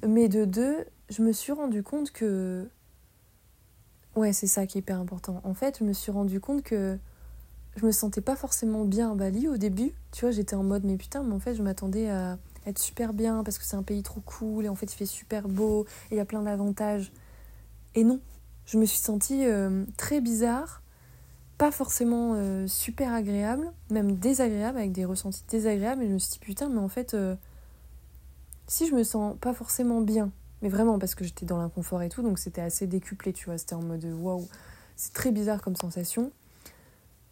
Mais 0.06 0.28
de 0.28 0.44
2, 0.44 0.86
je 1.10 1.22
me 1.22 1.32
suis 1.32 1.52
rendu 1.52 1.82
compte 1.82 2.10
que. 2.10 2.68
Ouais, 4.16 4.32
c'est 4.32 4.46
ça 4.46 4.66
qui 4.66 4.78
est 4.78 4.80
hyper 4.80 4.98
important. 4.98 5.40
En 5.44 5.54
fait, 5.54 5.78
je 5.78 5.84
me 5.84 5.92
suis 5.92 6.10
rendu 6.10 6.40
compte 6.40 6.62
que 6.62 6.98
je 7.76 7.86
me 7.86 7.92
sentais 7.92 8.20
pas 8.20 8.36
forcément 8.36 8.84
bien 8.84 9.12
à 9.12 9.14
Bali 9.14 9.48
au 9.48 9.56
début. 9.56 9.92
Tu 10.12 10.22
vois, 10.22 10.32
j'étais 10.32 10.56
en 10.56 10.64
mode, 10.64 10.84
mais 10.84 10.96
putain, 10.96 11.22
mais 11.22 11.34
en 11.34 11.38
fait, 11.38 11.54
je 11.54 11.62
m'attendais 11.62 12.10
à 12.10 12.38
être 12.66 12.78
super 12.78 13.12
bien 13.12 13.44
parce 13.44 13.58
que 13.58 13.64
c'est 13.64 13.76
un 13.76 13.82
pays 13.82 14.02
trop 14.02 14.20
cool 14.20 14.64
et 14.64 14.68
en 14.68 14.74
fait, 14.74 14.92
il 14.92 14.96
fait 14.96 15.06
super 15.06 15.48
beau 15.48 15.86
et 16.10 16.14
il 16.14 16.16
y 16.16 16.20
a 16.20 16.24
plein 16.24 16.42
d'avantages. 16.42 17.12
Et 17.94 18.04
non, 18.04 18.20
je 18.66 18.78
me 18.78 18.84
suis 18.84 18.98
sentie 18.98 19.46
euh, 19.46 19.84
très 19.96 20.20
bizarre, 20.20 20.82
pas 21.56 21.70
forcément 21.70 22.34
euh, 22.34 22.66
super 22.66 23.12
agréable, 23.12 23.72
même 23.90 24.16
désagréable, 24.16 24.78
avec 24.78 24.92
des 24.92 25.04
ressentis 25.04 25.44
désagréables. 25.48 26.02
Et 26.02 26.08
je 26.08 26.14
me 26.14 26.18
suis 26.18 26.32
dit, 26.32 26.38
putain, 26.40 26.68
mais 26.68 26.78
en 26.78 26.88
fait, 26.88 27.14
euh, 27.14 27.36
si 28.66 28.88
je 28.88 28.94
me 28.94 29.04
sens 29.04 29.36
pas 29.40 29.52
forcément 29.52 30.00
bien 30.00 30.32
Mais 30.62 30.68
vraiment, 30.68 30.98
parce 30.98 31.14
que 31.14 31.24
j'étais 31.24 31.46
dans 31.46 31.58
l'inconfort 31.58 32.02
et 32.02 32.08
tout, 32.08 32.22
donc 32.22 32.38
c'était 32.38 32.60
assez 32.60 32.86
décuplé, 32.86 33.32
tu 33.32 33.46
vois. 33.46 33.58
C'était 33.58 33.74
en 33.74 33.82
mode 33.82 34.04
waouh, 34.04 34.46
c'est 34.96 35.12
très 35.12 35.32
bizarre 35.32 35.62
comme 35.62 35.76
sensation. 35.76 36.32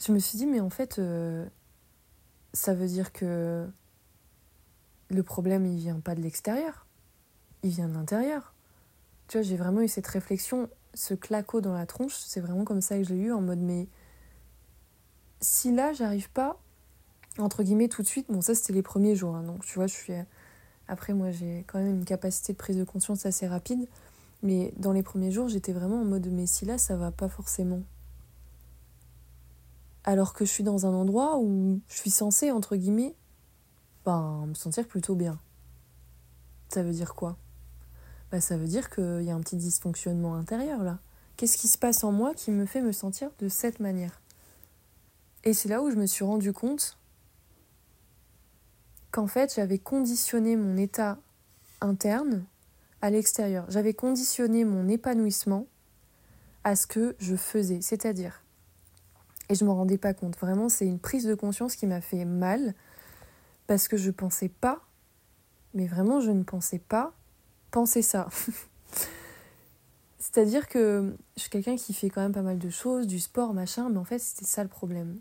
Je 0.01 0.13
me 0.13 0.19
suis 0.19 0.39
dit, 0.39 0.47
mais 0.47 0.61
en 0.61 0.71
fait, 0.71 0.99
euh, 0.99 1.47
ça 2.53 2.75
veut 2.75 2.87
dire 2.87 3.13
que 3.13 3.67
le 5.11 5.23
problème, 5.23 5.67
il 5.67 5.79
vient 5.79 6.01
pas 6.01 6.15
de 6.15 6.21
l'extérieur, 6.21 6.87
il 7.63 7.71
vient 7.71 7.89
de 7.89 7.95
l'intérieur. 7.95 8.55
Tu 9.27 9.39
vois, 9.39 9.43
j'ai 9.43 9.57
vraiment 9.57 9.83
eu 9.83 9.89
cette 9.89 10.07
réflexion, 10.07 10.71
ce 10.95 11.15
claco 11.15 11.61
dans 11.61 11.75
la 11.75 11.87
tronche, 11.87 12.15
c'est 12.17 12.41
vraiment 12.41 12.65
comme 12.65 12.81
ça 12.81 12.97
que 12.97 13.05
je 13.05 13.15
l'ai 13.15 13.21
eu, 13.21 13.33
en 13.33 13.41
mode, 13.41 13.59
mais 13.59 13.89
si 15.41 15.73
là, 15.73 15.93
j'arrive 15.93 16.31
pas, 16.31 16.59
entre 17.39 17.63
guillemets, 17.63 17.89
tout 17.89 18.03
de 18.03 18.07
suite, 18.07 18.31
bon, 18.31 18.41
ça 18.41 18.55
c'était 18.55 18.73
les 18.73 18.83
premiers 18.83 19.15
jours, 19.15 19.35
hein, 19.35 19.43
donc 19.43 19.65
tu 19.65 19.75
vois, 19.75 19.87
je 19.87 19.95
suis 19.95 20.15
après, 20.89 21.13
moi, 21.13 21.31
j'ai 21.31 21.65
quand 21.67 21.79
même 21.79 21.99
une 21.99 22.05
capacité 22.05 22.53
de 22.55 22.59
prise 22.59 22.77
de 22.77 22.85
conscience 22.85 23.27
assez 23.27 23.47
rapide. 23.47 23.87
Mais 24.43 24.73
dans 24.77 24.93
les 24.93 25.03
premiers 25.03 25.31
jours, 25.31 25.49
j'étais 25.49 25.73
vraiment 25.73 26.01
en 26.01 26.05
mode 26.05 26.29
mais 26.29 26.47
si 26.47 26.65
là, 26.65 26.79
ça 26.79 26.97
va 26.97 27.11
pas 27.11 27.29
forcément. 27.29 27.83
Alors 30.05 30.33
que 30.33 30.45
je 30.45 30.51
suis 30.51 30.65
dans 30.65 30.87
un 30.87 30.95
endroit 30.95 31.39
où 31.39 31.81
je 31.89 31.97
suis 31.97 32.11
censée, 32.11 32.51
entre 32.51 32.77
guillemets, 32.77 33.15
ben, 34.05 34.47
me 34.47 34.55
sentir 34.55 34.87
plutôt 34.87 35.15
bien. 35.15 35.39
Ça 36.69 36.83
veut 36.83 36.93
dire 36.93 37.15
quoi? 37.15 37.37
Bah, 38.31 38.41
Ça 38.41 38.57
veut 38.57 38.69
dire 38.69 38.91
qu'il 38.91 39.23
y 39.23 39.31
a 39.31 39.35
un 39.35 39.41
petit 39.41 39.57
dysfonctionnement 39.57 40.35
intérieur 40.35 40.83
là. 40.83 40.99
Qu'est-ce 41.37 41.57
qui 41.57 41.69
se 41.69 41.79
passe 41.79 42.03
en 42.03 42.11
moi 42.11 42.35
qui 42.35 42.51
me 42.51 42.67
fait 42.67 42.81
me 42.81 42.93
sentir 42.93 43.31
de 43.39 43.49
cette 43.49 43.81
manière? 43.81 44.21
Et 45.45 45.53
c'est 45.53 45.69
là 45.69 45.83
où 45.83 45.91
je 45.91 45.97
me 45.97 46.07
suis 46.07 46.25
rendu 46.25 46.53
compte 46.53 46.98
qu'en 49.11 49.27
fait 49.27 49.55
j'avais 49.55 49.79
conditionné 49.79 50.57
mon 50.57 50.77
état 50.77 51.19
interne 51.81 52.45
à 53.01 53.11
l'extérieur. 53.11 53.65
J'avais 53.69 53.95
conditionné 53.95 54.65
mon 54.65 54.89
épanouissement 54.89 55.67
à 56.65 56.77
ce 56.77 56.87
que 56.87 57.17
je 57.19 57.37
faisais, 57.37 57.81
c'est-à-dire, 57.81 58.43
et 59.49 59.55
je 59.55 59.65
ne 59.65 59.71
m'en 59.71 59.77
rendais 59.77 59.99
pas 59.99 60.13
compte, 60.15 60.37
vraiment 60.37 60.69
c'est 60.69 60.87
une 60.87 60.99
prise 60.99 61.25
de 61.25 61.35
conscience 61.35 61.77
qui 61.77 61.87
m'a 61.87 62.01
fait 62.01 62.25
mal 62.25 62.75
parce 63.67 63.89
que 63.89 63.97
je 63.97 64.11
pensais 64.11 64.49
pas, 64.49 64.81
mais 65.75 65.87
vraiment 65.87 66.21
je 66.21 66.31
ne 66.31 66.43
pensais 66.43 66.79
pas 66.79 67.13
penser 67.71 68.03
ça. 68.03 68.29
C'est-à-dire 70.19 70.69
que 70.69 71.17
je 71.37 71.43
suis 71.43 71.51
quelqu'un 71.51 71.77
qui 71.77 71.95
fait 71.95 72.11
quand 72.11 72.21
même 72.21 72.33
pas 72.33 72.43
mal 72.43 72.59
de 72.59 72.71
choses, 72.71 73.07
du 73.07 73.21
sport, 73.21 73.55
machin, 73.55 73.89
mais 73.89 73.99
en 73.99 74.05
fait 74.05 74.19
c'était 74.19 74.45
ça 74.45 74.63
le 74.63 74.69
problème 74.69 75.21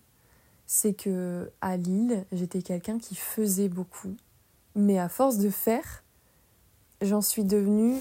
c'est 0.68 0.94
que 0.94 1.50
à 1.62 1.78
Lille, 1.78 2.26
j'étais 2.32 2.62
quelqu'un 2.62 3.00
qui 3.00 3.16
faisait 3.16 3.70
beaucoup. 3.70 4.16
Mais 4.76 5.00
à 5.00 5.10
force 5.10 5.38
de 5.38 5.50
faire, 5.50 6.04
j'en 7.02 7.22
suis 7.22 7.46
devenue 7.46 7.96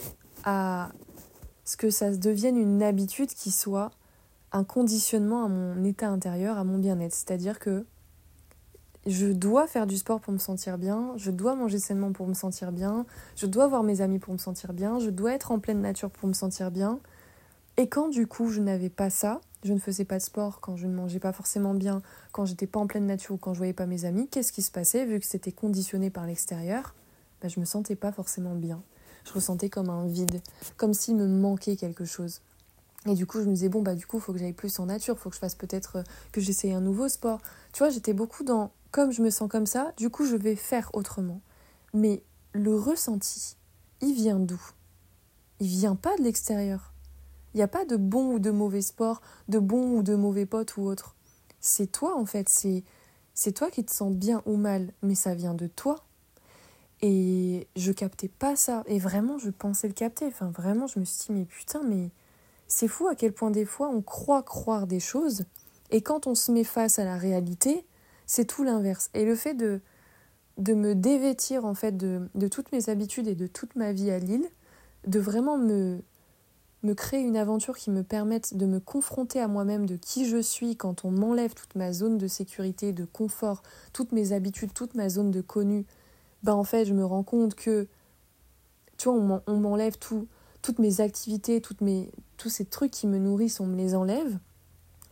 à 0.44 0.90
ce 1.64 1.76
que 1.76 1.90
ça 1.90 2.10
devienne 2.10 2.58
une 2.58 2.82
habitude 2.82 3.30
qui 3.30 3.50
soit 3.50 3.90
un 4.52 4.64
conditionnement 4.64 5.44
à 5.44 5.48
mon 5.48 5.84
état 5.84 6.08
intérieur, 6.08 6.58
à 6.58 6.64
mon 6.64 6.78
bien-être. 6.78 7.14
C'est-à-dire 7.14 7.58
que 7.58 7.86
je 9.06 9.26
dois 9.26 9.68
faire 9.68 9.86
du 9.86 9.96
sport 9.96 10.20
pour 10.20 10.32
me 10.32 10.38
sentir 10.38 10.78
bien, 10.78 11.12
je 11.16 11.30
dois 11.30 11.54
manger 11.54 11.78
sainement 11.78 12.12
pour 12.12 12.26
me 12.26 12.34
sentir 12.34 12.72
bien, 12.72 13.06
je 13.36 13.46
dois 13.46 13.68
voir 13.68 13.84
mes 13.84 14.00
amis 14.00 14.18
pour 14.18 14.32
me 14.32 14.38
sentir 14.38 14.72
bien, 14.72 14.98
je 14.98 15.10
dois 15.10 15.34
être 15.34 15.52
en 15.52 15.60
pleine 15.60 15.80
nature 15.80 16.10
pour 16.10 16.28
me 16.28 16.34
sentir 16.34 16.72
bien. 16.72 16.98
Et 17.76 17.88
quand 17.88 18.08
du 18.08 18.26
coup 18.26 18.50
je 18.50 18.60
n'avais 18.60 18.90
pas 18.90 19.10
ça, 19.10 19.40
je 19.66 19.74
ne 19.74 19.78
faisais 19.78 20.04
pas 20.04 20.18
de 20.18 20.22
sport, 20.22 20.60
quand 20.60 20.76
je 20.76 20.86
ne 20.86 20.94
mangeais 20.94 21.18
pas 21.18 21.32
forcément 21.32 21.74
bien, 21.74 22.00
quand 22.32 22.44
j'étais 22.44 22.66
pas 22.66 22.80
en 22.80 22.86
pleine 22.86 23.06
nature 23.06 23.34
ou 23.34 23.38
quand 23.38 23.52
je 23.52 23.58
voyais 23.58 23.72
pas 23.72 23.86
mes 23.86 24.04
amis, 24.04 24.28
qu'est-ce 24.28 24.52
qui 24.52 24.62
se 24.62 24.70
passait 24.70 25.04
Vu 25.04 25.20
que 25.20 25.26
c'était 25.26 25.52
conditionné 25.52 26.10
par 26.10 26.26
l'extérieur, 26.26 26.94
bah, 27.42 27.48
je 27.48 27.60
me 27.60 27.64
sentais 27.64 27.96
pas 27.96 28.12
forcément 28.12 28.54
bien. 28.54 28.82
Je 29.24 29.32
ressentais 29.32 29.68
comme 29.68 29.90
un 29.90 30.06
vide, 30.06 30.40
comme 30.76 30.94
s'il 30.94 31.16
me 31.16 31.26
manquait 31.26 31.76
quelque 31.76 32.04
chose. 32.04 32.40
Et 33.06 33.14
du 33.14 33.26
coup, 33.26 33.40
je 33.40 33.46
me 33.46 33.54
disais, 33.54 33.68
bon, 33.68 33.82
bah, 33.82 33.94
du 33.94 34.06
coup, 34.06 34.18
faut 34.20 34.32
que 34.32 34.38
j'aille 34.38 34.52
plus 34.52 34.78
en 34.78 34.86
nature, 34.86 35.18
faut 35.18 35.30
que 35.30 35.34
je 35.34 35.40
fasse 35.40 35.54
peut-être 35.54 35.96
euh, 35.96 36.02
que 36.32 36.40
j'essaye 36.40 36.72
un 36.72 36.80
nouveau 36.80 37.08
sport. 37.08 37.40
Tu 37.72 37.78
vois, 37.78 37.90
j'étais 37.90 38.12
beaucoup 38.12 38.44
dans, 38.44 38.72
comme 38.90 39.12
je 39.12 39.22
me 39.22 39.30
sens 39.30 39.48
comme 39.48 39.66
ça, 39.66 39.92
du 39.96 40.10
coup, 40.10 40.26
je 40.26 40.36
vais 40.36 40.56
faire 40.56 40.90
autrement. 40.92 41.40
Mais 41.92 42.22
le 42.52 42.74
ressenti, 42.74 43.56
il 44.00 44.14
vient 44.14 44.38
d'où? 44.38 44.60
Il 45.60 45.68
vient 45.68 45.96
pas 45.96 46.16
de 46.16 46.22
l'extérieur. 46.22 46.92
Il 47.56 47.60
n'y 47.60 47.62
a 47.62 47.68
pas 47.68 47.86
de 47.86 47.96
bon 47.96 48.34
ou 48.34 48.38
de 48.38 48.50
mauvais 48.50 48.82
sport, 48.82 49.22
de 49.48 49.58
bon 49.58 49.96
ou 49.96 50.02
de 50.02 50.14
mauvais 50.14 50.44
potes 50.44 50.76
ou 50.76 50.82
autre. 50.82 51.16
C'est 51.58 51.90
toi 51.90 52.14
en 52.14 52.26
fait, 52.26 52.50
c'est 52.50 52.84
c'est 53.32 53.52
toi 53.52 53.70
qui 53.70 53.82
te 53.82 53.94
sens 53.94 54.12
bien 54.12 54.42
ou 54.44 54.56
mal, 54.56 54.92
mais 55.00 55.14
ça 55.14 55.34
vient 55.34 55.54
de 55.54 55.66
toi. 55.66 56.04
Et 57.00 57.66
je 57.74 57.92
captais 57.92 58.28
pas 58.28 58.56
ça. 58.56 58.82
Et 58.88 58.98
vraiment, 58.98 59.38
je 59.38 59.48
pensais 59.48 59.88
le 59.88 59.94
capter. 59.94 60.26
Enfin, 60.26 60.50
vraiment, 60.50 60.86
je 60.86 61.00
me 61.00 61.06
suis 61.06 61.28
dit, 61.28 61.32
mais 61.32 61.44
putain, 61.46 61.82
mais 61.82 62.10
c'est 62.68 62.88
fou 62.88 63.08
à 63.08 63.14
quel 63.14 63.32
point 63.32 63.50
des 63.50 63.64
fois 63.64 63.88
on 63.88 64.02
croit 64.02 64.42
croire 64.42 64.86
des 64.86 65.00
choses. 65.00 65.46
Et 65.90 66.02
quand 66.02 66.26
on 66.26 66.34
se 66.34 66.52
met 66.52 66.64
face 66.64 66.98
à 66.98 67.06
la 67.06 67.16
réalité, 67.16 67.86
c'est 68.26 68.44
tout 68.44 68.64
l'inverse. 68.64 69.08
Et 69.14 69.24
le 69.24 69.34
fait 69.34 69.54
de, 69.54 69.80
de 70.58 70.74
me 70.74 70.94
dévêtir 70.94 71.64
en 71.64 71.74
fait 71.74 71.96
de, 71.96 72.28
de 72.34 72.48
toutes 72.48 72.70
mes 72.72 72.90
habitudes 72.90 73.28
et 73.28 73.34
de 73.34 73.46
toute 73.46 73.76
ma 73.76 73.94
vie 73.94 74.10
à 74.10 74.18
Lille, 74.18 74.46
de 75.06 75.20
vraiment 75.20 75.56
me, 75.56 76.02
me 76.82 76.94
créer 76.94 77.20
une 77.20 77.36
aventure 77.36 77.76
qui 77.76 77.90
me 77.90 78.02
permette 78.02 78.56
de 78.56 78.66
me 78.66 78.80
confronter 78.80 79.40
à 79.40 79.48
moi-même 79.48 79.86
de 79.86 79.96
qui 79.96 80.28
je 80.28 80.40
suis 80.40 80.76
quand 80.76 81.04
on 81.04 81.10
m'enlève 81.10 81.54
toute 81.54 81.74
ma 81.74 81.92
zone 81.92 82.18
de 82.18 82.26
sécurité, 82.28 82.92
de 82.92 83.04
confort, 83.04 83.62
toutes 83.92 84.12
mes 84.12 84.32
habitudes, 84.32 84.72
toute 84.72 84.94
ma 84.94 85.08
zone 85.08 85.30
de 85.30 85.40
connu, 85.40 85.84
ben 86.42 86.54
en 86.54 86.64
fait 86.64 86.84
je 86.84 86.94
me 86.94 87.04
rends 87.04 87.22
compte 87.22 87.54
que 87.54 87.88
tu 88.98 89.08
vois 89.08 89.42
on 89.46 89.56
m'enlève 89.56 89.98
tout, 89.98 90.28
toutes 90.62 90.78
mes 90.78 91.00
activités, 91.00 91.60
toutes 91.60 91.80
mes, 91.80 92.10
tous 92.36 92.48
ces 92.48 92.64
trucs 92.64 92.90
qui 92.90 93.06
me 93.06 93.18
nourrissent, 93.18 93.60
on 93.60 93.66
me 93.66 93.76
les 93.76 93.94
enlève, 93.94 94.38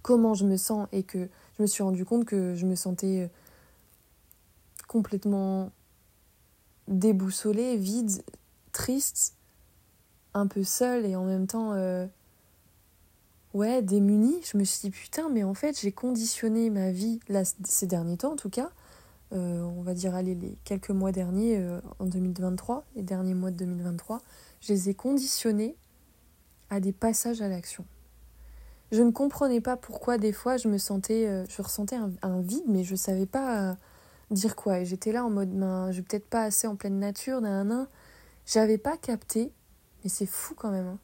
comment 0.03 0.35
je 0.35 0.45
me 0.45 0.57
sens 0.57 0.87
et 0.93 1.03
que 1.03 1.29
je 1.57 1.63
me 1.63 1.67
suis 1.67 1.83
rendu 1.83 2.05
compte 2.05 2.25
que 2.25 2.55
je 2.55 2.67
me 2.67 2.75
sentais 2.75 3.23
euh, 3.23 3.29
complètement 4.87 5.71
déboussolée, 6.89 7.77
vide, 7.77 8.23
triste 8.73 9.35
un 10.35 10.47
peu 10.47 10.65
seule 10.65 11.07
et 11.07 11.17
en 11.17 11.25
même 11.25 11.47
temps 11.47 11.73
euh, 11.73 12.07
ouais 13.55 13.83
démunie. 13.83 14.41
Je 14.43 14.59
me 14.59 14.65
suis 14.65 14.81
dit 14.81 14.91
putain 14.91 15.29
mais 15.31 15.45
en 15.45 15.55
fait 15.55 15.81
j'ai 15.81 15.93
conditionné 15.93 16.71
ma 16.71 16.91
vie 16.91 17.21
là 17.29 17.43
ces 17.65 17.87
derniers 17.87 18.17
temps 18.17 18.33
en 18.33 18.37
tout 18.37 18.51
cas 18.51 18.71
euh, 19.33 19.63
on 19.63 19.83
va 19.83 19.95
dire 19.95 20.15
allez 20.15 20.35
les 20.35 20.59
quelques 20.65 20.91
mois 20.91 21.13
derniers 21.13 21.57
euh, 21.59 21.81
en 22.01 22.05
2023 22.05 22.85
les 22.97 23.03
derniers 23.03 23.35
mois 23.35 23.51
de 23.51 23.57
2023 23.57 24.21
je 24.61 24.73
les 24.73 24.91
ai 24.91 24.95
conditionnés 24.95 25.77
à 26.71 26.81
des 26.81 26.93
passages 26.93 27.41
à 27.41 27.49
l'action. 27.49 27.85
Je 28.91 29.03
ne 29.03 29.11
comprenais 29.11 29.61
pas 29.61 29.77
pourquoi 29.77 30.19
des 30.19 30.33
fois 30.33 30.57
je 30.57 30.69
me 30.69 30.79
sentais 30.79 31.45
je 31.49 31.63
ressentais 31.63 31.97
un, 32.23 32.41
vide 32.41 32.65
mais 32.67 32.85
je 32.85 32.95
savais 32.95 33.27
pas 33.27 33.77
dire 34.31 34.57
quoi. 34.57 34.81
Et 34.81 34.85
j'étais 34.85 35.13
là 35.13 35.25
en 35.25 35.31
mode 35.31 35.51
ben, 35.51 35.91
je 35.91 35.99
vais 35.99 36.03
peut-être 36.03 36.29
pas 36.29 36.43
assez 36.45 36.67
en 36.67 36.77
pleine 36.77 36.99
nature 36.99 37.41
d'un 37.41 37.89
j'avais 38.47 38.79
pas 38.79 38.97
capté 38.97 39.53
mais 40.05 40.11
c'est 40.11 40.27
fou 40.27 40.55
quand 40.55 40.71
même. 40.71 40.87
Hein. 40.87 40.99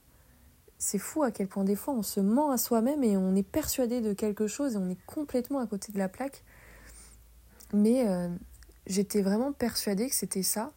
C'est 0.78 0.98
fou 0.98 1.22
à 1.22 1.30
quel 1.30 1.48
point 1.48 1.64
des 1.64 1.76
fois 1.76 1.94
on 1.94 2.02
se 2.02 2.20
ment 2.20 2.50
à 2.50 2.58
soi-même 2.58 3.02
et 3.02 3.16
on 3.16 3.34
est 3.34 3.42
persuadé 3.42 4.00
de 4.00 4.12
quelque 4.12 4.46
chose 4.46 4.74
et 4.74 4.76
on 4.76 4.88
est 4.88 5.02
complètement 5.06 5.58
à 5.58 5.66
côté 5.66 5.92
de 5.92 5.98
la 5.98 6.08
plaque. 6.08 6.44
Mais 7.72 8.08
euh, 8.08 8.28
j'étais 8.86 9.22
vraiment 9.22 9.52
persuadée 9.52 10.08
que 10.08 10.14
c'était 10.14 10.42
ça 10.42 10.72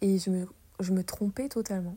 et 0.00 0.18
je 0.18 0.30
me, 0.30 0.46
je 0.80 0.92
me 0.92 1.02
trompais 1.02 1.48
totalement. 1.48 1.96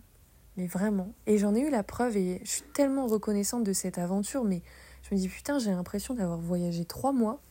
Mais 0.58 0.67
vraiment. 0.67 1.13
Et 1.27 1.38
j'en 1.38 1.53
ai 1.53 1.60
eu 1.60 1.70
la 1.70 1.84
preuve 1.84 2.15
et 2.15 2.41
je 2.44 2.50
suis 2.50 2.62
tellement 2.74 3.08
reconnaissante 3.08 3.63
de 3.63 3.74
cette 3.74 3.98
aventure. 3.98 4.46
Mais 4.46 4.62
je 5.03 5.13
me 5.13 5.20
dis 5.20 5.27
putain, 5.27 5.60
j'ai 5.60 5.72
l'impression 5.72 6.13
d'avoir 6.13 6.39
voyagé 6.39 6.86
trois 6.86 7.12
mois. 7.12 7.41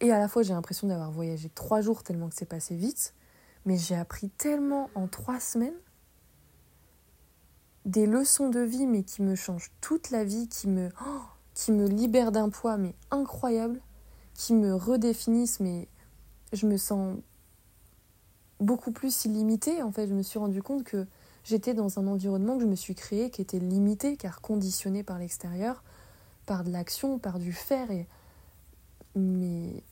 Et 0.00 0.10
à 0.10 0.18
la 0.18 0.28
fois, 0.28 0.42
j'ai 0.42 0.54
l'impression 0.54 0.88
d'avoir 0.88 1.10
voyagé 1.10 1.48
trois 1.48 1.80
jours 1.80 2.02
tellement 2.02 2.28
que 2.28 2.34
c'est 2.34 2.46
passé 2.46 2.74
vite. 2.74 3.14
Mais 3.66 3.76
j'ai 3.76 3.94
appris 3.94 4.30
tellement 4.30 4.90
en 4.94 5.06
trois 5.06 5.38
semaines 5.38 5.76
des 7.84 8.06
leçons 8.06 8.48
de 8.48 8.60
vie, 8.60 8.86
mais 8.86 9.02
qui 9.02 9.22
me 9.22 9.34
changent 9.34 9.72
toute 9.80 10.10
la 10.10 10.24
vie, 10.24 10.48
qui 10.48 10.68
me, 10.68 10.90
oh, 11.04 11.20
qui 11.54 11.72
me 11.72 11.86
libèrent 11.86 12.32
d'un 12.32 12.48
poids, 12.48 12.76
mais 12.76 12.94
incroyable, 13.10 13.80
qui 14.34 14.54
me 14.54 14.74
redéfinissent, 14.74 15.60
mais 15.60 15.88
je 16.52 16.66
me 16.66 16.76
sens 16.76 17.18
beaucoup 18.60 18.92
plus 18.92 19.24
illimitée. 19.24 19.82
En 19.82 19.92
fait, 19.92 20.06
je 20.06 20.14
me 20.14 20.22
suis 20.22 20.38
rendu 20.38 20.62
compte 20.62 20.84
que 20.84 21.06
j'étais 21.44 21.74
dans 21.74 21.98
un 21.98 22.06
environnement 22.06 22.56
que 22.56 22.62
je 22.62 22.68
me 22.68 22.76
suis 22.76 22.94
créé 22.94 23.30
qui 23.30 23.42
était 23.42 23.58
limité, 23.58 24.16
car 24.16 24.40
conditionné 24.40 25.02
par 25.02 25.18
l'extérieur, 25.18 25.82
par 26.46 26.64
de 26.64 26.70
l'action, 26.70 27.18
par 27.18 27.38
du 27.38 27.52
faire. 27.52 27.90
Et... 27.90 28.06
Mais 29.16 29.82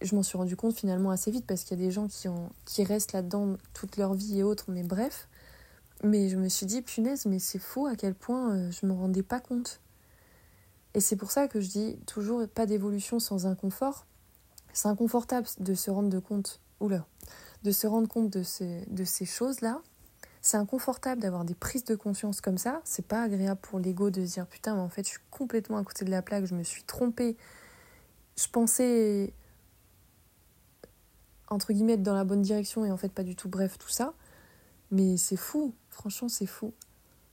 je 0.00 0.14
m'en 0.14 0.22
suis 0.22 0.38
rendu 0.38 0.56
compte 0.56 0.74
finalement 0.76 1.10
assez 1.10 1.30
vite 1.30 1.46
parce 1.46 1.64
qu'il 1.64 1.78
y 1.78 1.82
a 1.82 1.84
des 1.84 1.92
gens 1.92 2.08
qui, 2.08 2.28
ont, 2.28 2.50
qui 2.64 2.84
restent 2.84 3.12
là-dedans 3.12 3.56
toute 3.74 3.96
leur 3.96 4.14
vie 4.14 4.38
et 4.38 4.42
autres, 4.42 4.66
mais 4.68 4.82
bref. 4.82 5.28
Mais 6.02 6.28
je 6.28 6.36
me 6.36 6.48
suis 6.48 6.66
dit, 6.66 6.82
punaise, 6.82 7.26
mais 7.26 7.38
c'est 7.38 7.58
fou 7.58 7.86
à 7.86 7.94
quel 7.94 8.14
point 8.14 8.56
euh, 8.56 8.70
je 8.70 8.86
me 8.86 8.92
rendais 8.92 9.22
pas 9.22 9.40
compte. 9.40 9.80
Et 10.94 11.00
c'est 11.00 11.16
pour 11.16 11.30
ça 11.30 11.48
que 11.48 11.60
je 11.60 11.68
dis 11.68 11.96
toujours 12.06 12.46
pas 12.48 12.66
d'évolution 12.66 13.18
sans 13.18 13.46
inconfort. 13.46 14.06
C'est 14.72 14.88
inconfortable 14.88 15.46
de 15.58 15.74
se 15.74 15.90
rendre 15.90 16.18
compte, 16.20 16.60
oula, 16.80 17.06
de 17.62 17.70
se 17.70 17.86
rendre 17.86 18.08
compte 18.08 18.30
de 18.30 18.42
ces, 18.42 18.84
de 18.86 19.04
ces 19.04 19.24
choses-là. 19.24 19.80
c'est 20.40 20.56
inconfortable 20.56 21.20
d'avoir 21.20 21.44
des 21.44 21.54
prises 21.54 21.84
de 21.84 21.94
conscience 21.94 22.40
comme 22.40 22.58
ça. 22.58 22.80
C'est 22.84 23.06
pas 23.06 23.22
agréable 23.22 23.60
pour 23.60 23.78
l'ego 23.78 24.10
de 24.10 24.26
se 24.26 24.34
dire 24.34 24.46
putain, 24.46 24.74
mais 24.74 24.80
en 24.80 24.88
fait, 24.88 25.04
je 25.04 25.10
suis 25.10 25.20
complètement 25.30 25.78
à 25.78 25.84
côté 25.84 26.04
de 26.04 26.10
la 26.10 26.22
plaque, 26.22 26.46
je 26.46 26.54
me 26.54 26.62
suis 26.62 26.82
trompée. 26.82 27.36
Je 28.36 28.48
pensais 28.48 29.32
entre 31.48 31.72
guillemets 31.72 31.94
être 31.94 32.02
dans 32.02 32.14
la 32.14 32.24
bonne 32.24 32.42
direction 32.42 32.84
et 32.84 32.90
en 32.90 32.96
fait 32.96 33.12
pas 33.12 33.22
du 33.22 33.36
tout. 33.36 33.48
Bref, 33.48 33.78
tout 33.78 33.88
ça. 33.88 34.14
Mais 34.90 35.16
c'est 35.16 35.36
fou, 35.36 35.74
franchement, 35.92 36.28
c'est 36.28 36.46
fou. 36.46 36.72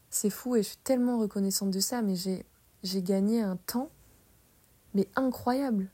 C'est 0.10 0.30
fou 0.30 0.56
et 0.56 0.64
je 0.64 0.70
suis 0.70 0.78
tellement 0.78 1.18
reconnaissante 1.20 1.72
de 1.72 1.80
ça, 1.80 2.02
mais 2.02 2.16
j'ai, 2.16 2.46
gagné 3.02 3.42
un 3.42 3.56
temps, 3.56 3.90
mais 4.94 5.08
incroyable. 5.16 5.90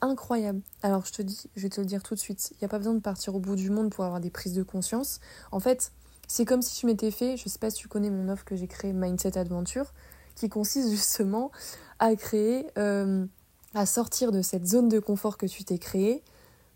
Incroyable. 0.00 0.60
Alors 0.82 1.04
je 1.04 1.12
te 1.12 1.22
dis, 1.22 1.48
je 1.56 1.62
vais 1.62 1.70
te 1.70 1.80
le 1.80 1.86
dire 1.86 2.02
tout 2.02 2.14
de 2.14 2.20
suite, 2.20 2.50
il 2.52 2.58
n'y 2.60 2.66
a 2.66 2.68
pas 2.68 2.78
besoin 2.78 2.94
de 2.94 3.00
partir 3.00 3.34
au 3.34 3.40
bout 3.40 3.56
du 3.56 3.70
monde 3.70 3.90
pour 3.90 4.04
avoir 4.04 4.20
des 4.20 4.30
prises 4.30 4.54
de 4.54 4.62
conscience. 4.62 5.20
En 5.50 5.60
fait, 5.60 5.92
c'est 6.28 6.44
comme 6.44 6.62
si 6.62 6.78
je 6.80 6.86
m'étais 6.86 7.10
fait, 7.10 7.36
je 7.36 7.48
sais 7.48 7.58
pas 7.58 7.70
si 7.70 7.78
tu 7.78 7.88
connais 7.88 8.10
mon 8.10 8.28
offre 8.28 8.44
que 8.44 8.54
j'ai 8.54 8.68
créée, 8.68 8.92
Mindset 8.92 9.36
Adventure, 9.36 9.92
qui 10.34 10.48
consiste 10.48 10.90
justement 10.90 11.50
à 11.98 12.14
créer, 12.14 12.66
euh, 12.78 13.26
à 13.74 13.86
sortir 13.86 14.30
de 14.30 14.42
cette 14.42 14.66
zone 14.66 14.88
de 14.88 15.00
confort 15.00 15.36
que 15.36 15.46
tu 15.46 15.64
t'es 15.64 15.78
créée 15.78 16.22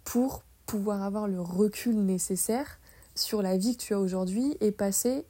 pour 0.05 0.43
pouvoir 0.67 1.03
avoir 1.03 1.29
le 1.29 1.41
recul 1.41 1.97
nécessaire 1.97 2.81
sur 3.15 3.43
la 3.43 3.57
vie 3.57 3.77
que 3.77 3.83
tu 3.83 3.95
as 3.95 4.01
aujourd'hui 4.01 4.57
et 4.61 4.73
passer 4.73 5.25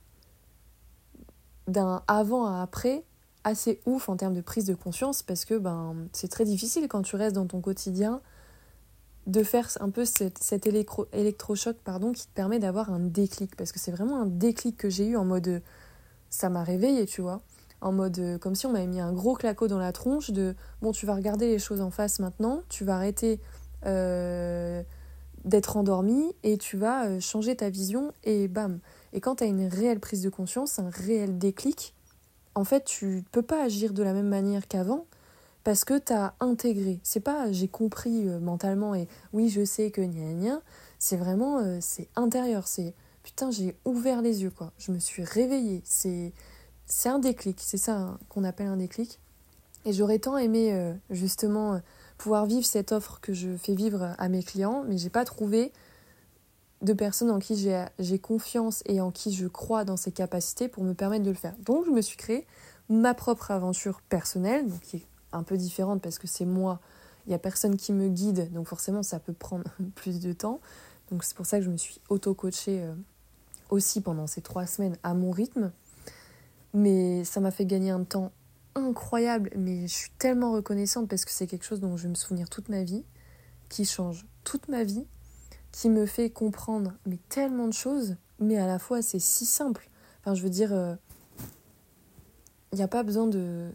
d'un 1.69 2.03
avant 2.09 2.47
à 2.47 2.63
après 2.63 3.05
assez 3.45 3.81
ouf 3.87 4.09
en 4.09 4.17
termes 4.17 4.35
de 4.35 4.41
prise 4.41 4.67
de 4.67 4.75
conscience 4.75 5.23
parce 5.23 5.45
que 5.45 5.59
ben, 5.59 5.97
c'est 6.13 6.29
très 6.29 6.45
difficile 6.45 6.89
quand 6.89 7.03
tu 7.03 7.17
restes 7.17 7.35
dans 7.35 7.47
ton 7.47 7.61
quotidien 7.61 8.21
de 9.27 9.43
faire 9.43 9.69
un 9.81 9.91
peu 9.91 10.05
cet 10.05 10.67
électro, 10.67 11.07
électrochoc 11.13 11.77
pardon, 11.85 12.13
qui 12.13 12.27
te 12.27 12.33
permet 12.33 12.59
d'avoir 12.59 12.93
un 12.93 12.99
déclic. 12.99 13.55
Parce 13.57 13.71
que 13.71 13.79
c'est 13.79 13.93
vraiment 13.93 14.21
un 14.21 14.27
déclic 14.27 14.77
que 14.77 14.91
j'ai 14.91 15.07
eu 15.07 15.17
en 15.17 15.25
mode 15.25 15.63
ça 16.29 16.49
m'a 16.49 16.65
réveillé, 16.65 17.07
tu 17.07 17.21
vois. 17.21 17.41
En 17.81 17.93
mode 17.93 18.39
comme 18.41 18.55
si 18.55 18.67
on 18.67 18.73
m'avait 18.73 18.87
mis 18.87 19.01
un 19.01 19.13
gros 19.13 19.35
claquot 19.35 19.69
dans 19.69 19.79
la 19.79 19.93
tronche 19.93 20.31
de 20.31 20.55
bon, 20.81 20.93
tu 20.93 21.07
vas 21.07 21.15
regarder 21.15 21.49
les 21.49 21.59
choses 21.59 21.81
en 21.81 21.91
face 21.91 22.19
maintenant, 22.21 22.63
tu 22.69 22.85
vas 22.85 22.97
arrêter 22.97 23.41
euh, 23.87 24.83
d'être 25.45 25.77
endormi 25.77 26.35
et 26.43 26.57
tu 26.59 26.77
vas 26.77 27.07
euh, 27.07 27.21
changer 27.21 27.57
ta 27.57 27.71
vision 27.71 28.13
et 28.25 28.49
bam. 28.49 28.79
Et 29.13 29.21
quand 29.21 29.37
tu 29.37 29.45
as 29.45 29.47
une 29.47 29.67
réelle 29.67 30.01
prise 30.01 30.23
de 30.23 30.31
conscience, 30.31 30.79
un 30.79 30.91
réel 30.91 31.39
déclic, 31.39 31.95
en 32.55 32.65
fait, 32.65 32.85
tu 32.85 33.25
peux 33.33 33.43
pas 33.43 33.63
agir 33.63 33.93
de 33.93 34.03
la 34.03 34.13
même 34.13 34.29
manière 34.29 34.69
qu'avant 34.69 35.07
parce 35.65 35.85
que 35.85 35.99
tu 35.99 36.13
as 36.13 36.35
intégré. 36.41 37.01
C'est 37.03 37.21
pas 37.21 37.51
j'ai 37.53 37.69
compris 37.69 38.29
euh, 38.29 38.41
mentalement 38.41 38.95
et 38.95 39.09
oui, 39.33 39.49
je 39.49 39.65
sais 39.65 39.91
que 39.91 40.01
gna 40.01 40.33
gna, 40.33 40.61
c'est 40.99 41.17
vraiment 41.17 41.59
euh, 41.59 41.79
c'est 41.81 42.09
intérieur, 42.17 42.67
c'est 42.67 42.95
putain, 43.23 43.51
j'ai 43.51 43.77
ouvert 43.85 44.23
les 44.23 44.43
yeux 44.43 44.51
quoi. 44.51 44.73
Je 44.79 44.93
me 44.93 44.99
suis 44.99 45.25
réveillée, 45.25 45.83
c'est 45.85 46.33
c'est 46.87 47.09
un 47.09 47.19
déclic, 47.19 47.59
c'est 47.61 47.79
ça 47.79 47.97
hein, 47.97 48.19
qu'on 48.29 48.45
appelle 48.45 48.67
un 48.67 48.77
déclic. 48.77 49.19
Et 49.85 49.93
j'aurais 49.93 50.21
tant 50.21 50.39
aimé 50.39 50.95
justement 51.11 51.81
pouvoir 52.23 52.47
vivre 52.47 52.65
cette 52.65 52.93
offre 52.93 53.19
que 53.21 53.33
je 53.33 53.57
fais 53.57 53.75
vivre 53.75 54.15
à 54.17 54.29
mes 54.29 54.45
clients, 54.45 54.85
mais 54.87 54.97
j'ai 54.97 55.11
pas 55.11 55.25
trouvé 55.25 55.73
de 56.81 56.93
personnes 56.93 57.33
en 57.33 57.41
qui 57.41 57.57
j'ai 57.99 58.19
confiance 58.21 58.85
et 58.87 59.01
en 59.01 59.11
qui 59.11 59.35
je 59.35 59.49
crois 59.49 59.85
dans 59.85 59.97
ses 59.97 60.13
capacités 60.13 60.69
pour 60.69 60.85
me 60.85 60.95
permettre 60.95 61.25
de 61.25 61.31
le 61.31 61.37
faire. 61.37 61.57
Donc 61.65 61.85
je 61.85 61.91
me 61.91 62.01
suis 62.01 62.17
créé 62.17 62.47
ma 62.89 63.13
propre 63.13 63.51
aventure 63.51 64.01
personnelle, 64.03 64.69
donc 64.69 64.81
qui 64.83 64.99
est 64.99 65.07
un 65.33 65.43
peu 65.43 65.57
différente 65.57 66.01
parce 66.01 66.21
que 66.21 66.29
c'est 66.29 66.45
moi, 66.45 66.79
il 67.27 67.31
n'y 67.31 67.35
a 67.35 67.41
personne 67.41 67.77
qui 67.77 67.93
me 67.93 68.09
guide, 68.09 68.53
donc 68.53 68.69
forcément 68.69 69.03
ça 69.03 69.19
peut 69.19 69.33
prendre 69.33 69.65
plus 69.97 70.21
de 70.21 70.33
temps. 70.33 70.61
Donc 71.11 71.25
c'est 71.25 71.37
pour 71.37 71.47
ça 71.47 71.59
que 71.59 71.65
je 71.65 71.71
me 71.71 71.77
suis 71.77 72.01
auto-coachée 72.09 72.83
euh, 72.83 72.95
aussi 73.69 74.01
pendant 74.01 74.29
ces 74.29 74.43
trois 74.43 74.67
semaines 74.67 74.97
à 75.03 75.15
mon 75.15 75.33
rythme. 75.33 75.73
Mais 76.73 77.25
ça 77.25 77.41
m'a 77.41 77.51
fait 77.51 77.67
gagner 77.67 77.91
un 77.91 78.05
temps 78.05 78.31
incroyable, 78.75 79.51
mais 79.57 79.87
je 79.87 79.95
suis 79.95 80.11
tellement 80.19 80.53
reconnaissante 80.53 81.09
parce 81.09 81.25
que 81.25 81.31
c'est 81.31 81.47
quelque 81.47 81.65
chose 81.65 81.81
dont 81.81 81.97
je 81.97 82.05
vais 82.05 82.09
me 82.09 82.15
souvenir 82.15 82.49
toute 82.49 82.69
ma 82.69 82.83
vie, 82.83 83.05
qui 83.69 83.85
change 83.85 84.27
toute 84.45 84.69
ma 84.69 84.85
vie, 84.85 85.07
qui 85.71 85.89
me 85.89 86.07
fait 86.07 86.31
comprendre 86.31 86.93
mais 87.07 87.19
tellement 87.29 87.69
de 87.69 87.73
choses, 87.73 88.17
mais 88.39 88.59
à 88.59 88.67
la 88.67 88.79
fois 88.79 89.03
c'est 89.03 89.19
si 89.19 89.47
simple. 89.47 89.89
Enfin, 90.21 90.35
je 90.35 90.43
veux 90.43 90.51
dire, 90.51 90.71
il 90.71 90.75
euh, 90.75 90.97
n'y 92.75 92.83
a 92.83 92.89
pas 92.89 93.03
besoin 93.03 93.27
de... 93.27 93.71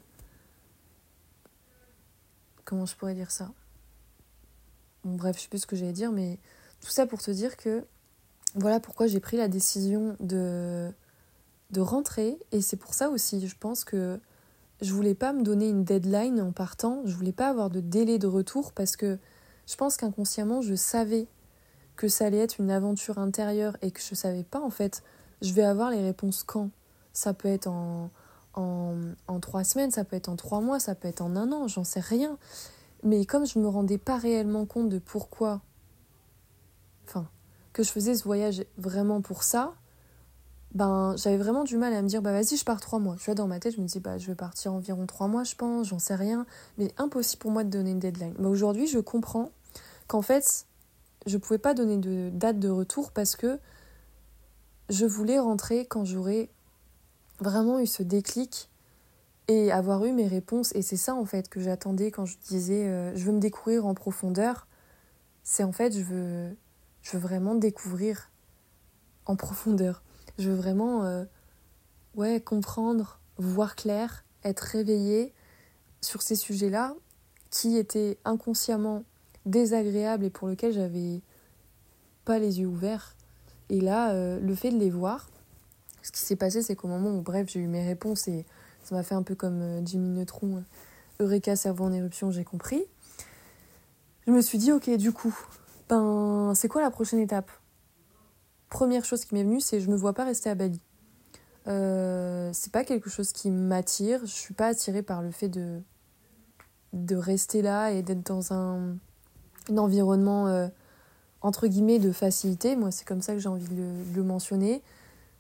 Comment 2.64 2.86
je 2.86 2.96
pourrais 2.96 3.16
dire 3.16 3.32
ça? 3.32 3.52
Bon, 5.04 5.16
bref, 5.16 5.38
je 5.38 5.44
sais 5.44 5.48
plus 5.50 5.60
ce 5.60 5.68
que 5.68 5.76
j'allais 5.76 5.94
dire, 5.94 6.12
mais 6.12 6.38
tout 6.82 6.90
ça 6.90 7.06
pour 7.06 7.22
te 7.22 7.32
dire 7.32 7.58
que 7.58 7.86
voilà 8.56 8.80
pourquoi 8.80 9.08
j'ai 9.08 9.20
pris 9.20 9.38
la 9.38 9.48
décision 9.48 10.16
de, 10.20 10.92
de 11.72 11.82
rentrer. 11.82 12.38
Et 12.52 12.62
c'est 12.62 12.78
pour 12.78 12.94
ça 12.94 13.10
aussi, 13.10 13.46
je 13.48 13.56
pense 13.58 13.84
que 13.84 14.20
je 14.82 14.94
voulais 14.94 15.16
pas 15.16 15.34
me 15.34 15.44
donner 15.44 15.70
une 15.70 15.84
deadline 15.84 16.42
en 16.42 16.52
partant, 16.52 17.02
je 17.06 17.16
voulais 17.16 17.32
pas 17.32 17.50
avoir 17.50 17.70
de 17.70 17.80
délai 17.80 18.20
de 18.20 18.28
retour 18.28 18.74
parce 18.74 18.96
que 18.96 19.18
je 19.66 19.76
pense 19.76 19.98
qu'inconsciemment 19.98 20.62
je 20.62 20.76
savais 20.76 21.28
que 21.96 22.08
ça 22.08 22.26
allait 22.26 22.38
être 22.38 22.60
une 22.60 22.70
aventure 22.70 23.18
intérieure 23.18 23.76
et 23.82 23.92
que 23.92 24.00
je 24.02 24.16
savais 24.16 24.44
pas 24.44 24.62
en 24.62 24.70
fait, 24.70 25.04
je 25.42 25.54
vais 25.54 25.64
avoir 25.64 25.90
les 25.92 26.02
réponses 26.02 26.44
quand? 26.44 26.70
Ça 27.14 27.34
peut 27.34 27.48
être 27.48 27.68
en, 27.68 28.12
en, 28.54 28.96
en 29.28 29.40
trois 29.40 29.64
semaines, 29.64 29.92
ça 29.92 30.04
peut 30.04 30.16
être 30.16 30.30
en 30.30 30.36
trois 30.36 30.62
mois, 30.62 30.80
ça 30.80 30.96
peut 30.96 31.08
être 31.08 31.22
en 31.22 31.36
un 31.36 31.52
an, 31.52 31.68
j'en 31.68 31.84
sais 31.84 32.00
rien. 32.00 32.38
Mais 33.04 33.26
comme 33.26 33.46
je 33.46 33.60
me 33.60 33.68
rendais 33.68 33.98
pas 33.98 34.18
réellement 34.18 34.66
compte 34.66 34.90
de 34.90 35.00
pourquoi, 35.00 35.62
enfin, 37.08 37.28
que 37.74 37.84
je 37.84 37.92
faisais 37.92 38.16
ce 38.16 38.24
voyage 38.24 38.64
vraiment 38.78 39.22
pour 39.22 39.44
ça, 39.44 39.74
ben 40.74 41.16
j'avais 41.18 41.38
vraiment 41.38 41.64
du 41.64 41.78
mal 41.78 41.94
à 41.94 42.02
me 42.02 42.08
dire 42.08 42.22
bah 42.22 42.32
vas-y 42.32 42.58
je 42.58 42.66
pars 42.66 42.82
trois 42.82 43.00
mois. 43.00 43.16
Tu 43.18 43.26
vois 43.26 43.36
dans 43.36 43.48
ma 43.48 43.60
tête 43.60 43.76
je 43.76 43.82
me 43.82 43.88
dis 43.88 44.00
bah 44.00 44.18
je 44.18 44.28
vais 44.28 44.36
partir 44.36 44.74
environ 44.74 45.06
trois 45.06 45.28
mois 45.28 45.44
je 45.44 45.56
pense, 45.56 45.88
j'en 45.88 46.00
sais 46.00 46.16
rien, 46.16 46.46
mais 46.78 46.92
impossible 46.98 47.42
pour 47.42 47.52
moi 47.52 47.64
de 47.64 47.70
donner 47.70 47.92
une 47.92 48.00
deadline. 48.00 48.34
Mais 48.40 48.48
aujourd'hui 48.48 48.88
je 48.88 49.00
comprends 49.00 49.52
qu'en 50.08 50.22
fait 50.22 50.66
je 51.26 51.38
pouvais 51.38 51.58
pas 51.58 51.74
donner 51.74 51.98
de 51.98 52.30
date 52.34 52.60
de 52.60 52.70
retour 52.70 53.12
parce 53.12 53.36
que 53.36 53.60
je 54.90 55.06
voulais 55.06 55.40
rentrer 55.40 55.86
quand 55.86 56.06
j'aurais 56.06 56.50
vraiment 57.40 57.80
eu 57.80 57.88
ce 57.88 58.04
déclic 58.04 58.70
et 59.48 59.72
avoir 59.72 60.04
eu 60.06 60.12
mes 60.12 60.28
réponses 60.28 60.74
et 60.76 60.82
c'est 60.82 60.98
ça 60.98 61.16
en 61.16 61.26
fait 61.26 61.50
que 61.50 61.60
j'attendais 61.62 62.12
quand 62.12 62.26
je 62.26 62.38
disais 62.48 62.88
euh, 62.88 63.16
je 63.16 63.24
veux 63.26 63.32
me 63.32 63.40
découvrir 63.40 63.86
en 63.86 63.94
profondeur. 63.94 64.68
C'est 65.44 65.64
en 65.64 65.72
fait 65.72 65.98
je 65.98 66.04
veux 66.04 66.56
je 67.02 67.12
veux 67.14 67.20
vraiment 67.20 67.56
découvrir 67.56 68.30
en 69.26 69.36
profondeur 69.36 70.04
je 70.38 70.50
veux 70.50 70.56
vraiment 70.56 71.04
euh, 71.04 72.40
comprendre, 72.40 73.20
voir 73.38 73.76
clair, 73.76 74.24
être 74.44 74.62
réveillée 74.62 75.34
sur 76.02 76.22
ces 76.22 76.36
sujets-là 76.36 76.96
qui 77.50 77.78
étaient 77.78 78.18
inconsciemment 78.26 79.04
désagréables 79.46 80.26
et 80.26 80.30
pour 80.30 80.48
lesquels 80.48 80.74
j'avais 80.74 81.22
pas 82.26 82.40
les 82.40 82.60
yeux 82.60 82.68
ouverts. 82.68 83.16
Et 83.70 83.82
là, 83.82 84.12
euh, 84.12 84.40
le 84.40 84.56
fait 84.56 84.72
de 84.72 84.78
les 84.78 84.90
voir, 84.90 85.30
ce 86.04 86.12
qui 86.12 86.20
s'est 86.20 86.36
passé, 86.36 86.62
c'est 86.62 86.76
qu'au 86.76 86.88
moment 86.88 87.12
où, 87.12 87.22
bref, 87.22 87.48
j'ai 87.50 87.60
eu 87.60 87.68
mes 87.68 87.86
réponses 87.86 88.28
et 88.28 88.46
ça 88.84 88.96
m'a 88.96 89.04
fait 89.04 89.16
un 89.16 89.24
peu 89.24 89.36
comme 89.36 89.62
euh, 89.62 89.82
Jimmy 89.86 90.10
Neutron, 90.10 90.64
Eureka, 91.20 91.56
cerveau 91.56 91.86
en 91.86 91.94
éruption, 91.94 92.32
j'ai 92.32 92.44
compris. 92.44 92.86
Je 94.26 94.32
me 94.32 94.42
suis 94.42 94.58
dit, 94.58 94.72
ok, 94.72 94.90
du 94.98 95.12
coup, 95.12 95.36
ben, 95.90 96.54
c'est 96.56 96.68
quoi 96.68 96.82
la 96.82 96.92
prochaine 96.92 97.20
étape? 97.20 97.50
Première 98.70 99.06
chose 99.06 99.26
qui 99.26 99.36
m'est 99.36 99.44
venue, 99.44 99.62
c'est 99.62 99.80
je 99.80 99.90
me 99.90 99.96
vois 99.96 100.14
pas 100.14 100.26
rester 100.26 100.50
à 100.50 100.56
Bali. 100.56 100.82
Euh, 101.68 102.50
c'est 102.54 102.72
pas 102.72 102.84
quelque 102.84 103.10
chose 103.10 103.32
qui 103.34 103.50
m'attire. 103.52 104.22
Je 104.22 104.32
suis 104.32 104.54
pas 104.54 104.68
attirée 104.68 105.02
par 105.02 105.22
le 105.22 105.32
fait 105.32 105.50
de, 105.50 105.82
de 106.94 107.16
rester 107.16 107.62
là 107.62 107.92
et 107.92 108.02
d'être 108.02 108.26
dans 108.26 108.54
un, 108.54 108.98
environnement 109.76 110.48
euh, 110.48 110.68
entre 111.42 111.68
guillemets 111.68 112.00
de 112.00 112.12
facilité. 112.12 112.76
Moi, 112.76 112.92
c'est 112.92 113.06
comme 113.06 113.22
ça 113.22 113.34
que 113.34 113.40
j'ai 113.40 113.50
envie 113.50 113.68
de 113.68 113.84
le, 114.16 114.24
mentionner. 114.24 114.82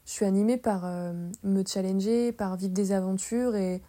Je 0.06 0.12
suis 0.12 0.26
animée 0.26 0.58
par 0.58 0.82
euh, 0.84 1.14
me 1.44 1.64
challenger, 1.66 2.32
par 2.32 2.56
vivre 2.58 2.74
des 2.74 2.92
aventures 2.92 3.56
et 3.56 3.82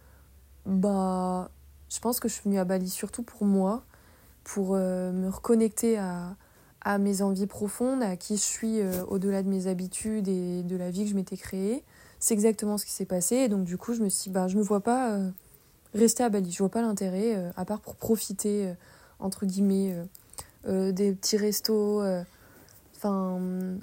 bah, 0.67 1.51
je 1.89 1.99
pense 2.01 2.21
que 2.21 2.29
je 2.29 2.35
suis 2.35 2.45
venue 2.45 2.59
à 2.59 2.65
Bali 2.65 2.89
surtout 2.89 3.23
pour 3.23 3.45
moi, 3.45 3.85
pour 4.45 4.75
me 4.75 5.29
reconnecter 5.29 5.99
à, 5.99 6.37
à 6.83 6.99
mes 6.99 7.23
envies 7.23 7.47
profondes, 7.47 8.03
à 8.03 8.17
qui 8.17 8.37
je 8.37 8.43
suis 8.43 8.81
euh, 8.81 9.05
au-delà 9.07 9.43
de 9.43 9.49
mes 9.49 9.67
habitudes 9.67 10.29
et 10.29 10.63
de 10.63 10.77
la 10.77 10.91
vie 10.91 11.05
que 11.05 11.11
je 11.11 11.15
m'étais 11.15 11.37
créée. 11.37 11.85
C'est 12.21 12.35
exactement 12.35 12.79
ce 12.79 12.85
qui 12.85 12.93
s'est 12.93 13.05
passé. 13.05 13.37
Et 13.37 13.49
donc, 13.49 13.65
du 13.65 13.77
coup, 13.77 13.95
je 13.95 14.03
me 14.03 14.09
suis 14.09 14.25
dit, 14.25 14.31
bah, 14.31 14.49
je 14.49 14.57
me 14.57 14.63
vois 14.63 14.81
pas 14.81 15.13
euh, 15.13 15.31
rester 15.95 16.23
à 16.23 16.29
Bali. 16.29 16.51
Je 16.51 16.59
vois 16.59 16.71
pas 16.71 16.83
l'intérêt, 16.83 17.37
euh, 17.37 17.51
à 17.57 17.65
part 17.65 17.81
pour 17.81 17.97
profiter, 17.97 18.73
entre 19.19 19.47
guillemets, 19.47 19.97
des 20.67 21.13
petits 21.15 21.37
restos, 21.37 22.03
enfin, 22.97 23.41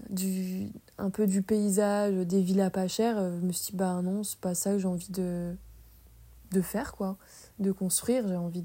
du, 0.10 0.69
un 0.97 1.10
peu 1.10 1.25
du 1.25 1.41
paysage, 1.41 2.13
des 2.27 2.41
villas 2.41 2.69
pas 2.69 2.88
chères. 2.88 3.17
je 3.17 3.45
me 3.45 3.51
suis 3.51 3.71
dit, 3.71 3.77
bah 3.77 4.01
non, 4.03 4.23
c'est 4.23 4.39
pas 4.39 4.53
ça 4.53 4.73
que 4.73 4.79
j'ai 4.79 4.88
envie 4.88 5.12
de, 5.12 5.53
de 6.51 6.62
faire, 6.62 6.93
quoi. 6.93 7.17
De 7.60 7.71
construire. 7.71 8.27
J'ai 8.27 8.36
envie. 8.36 8.63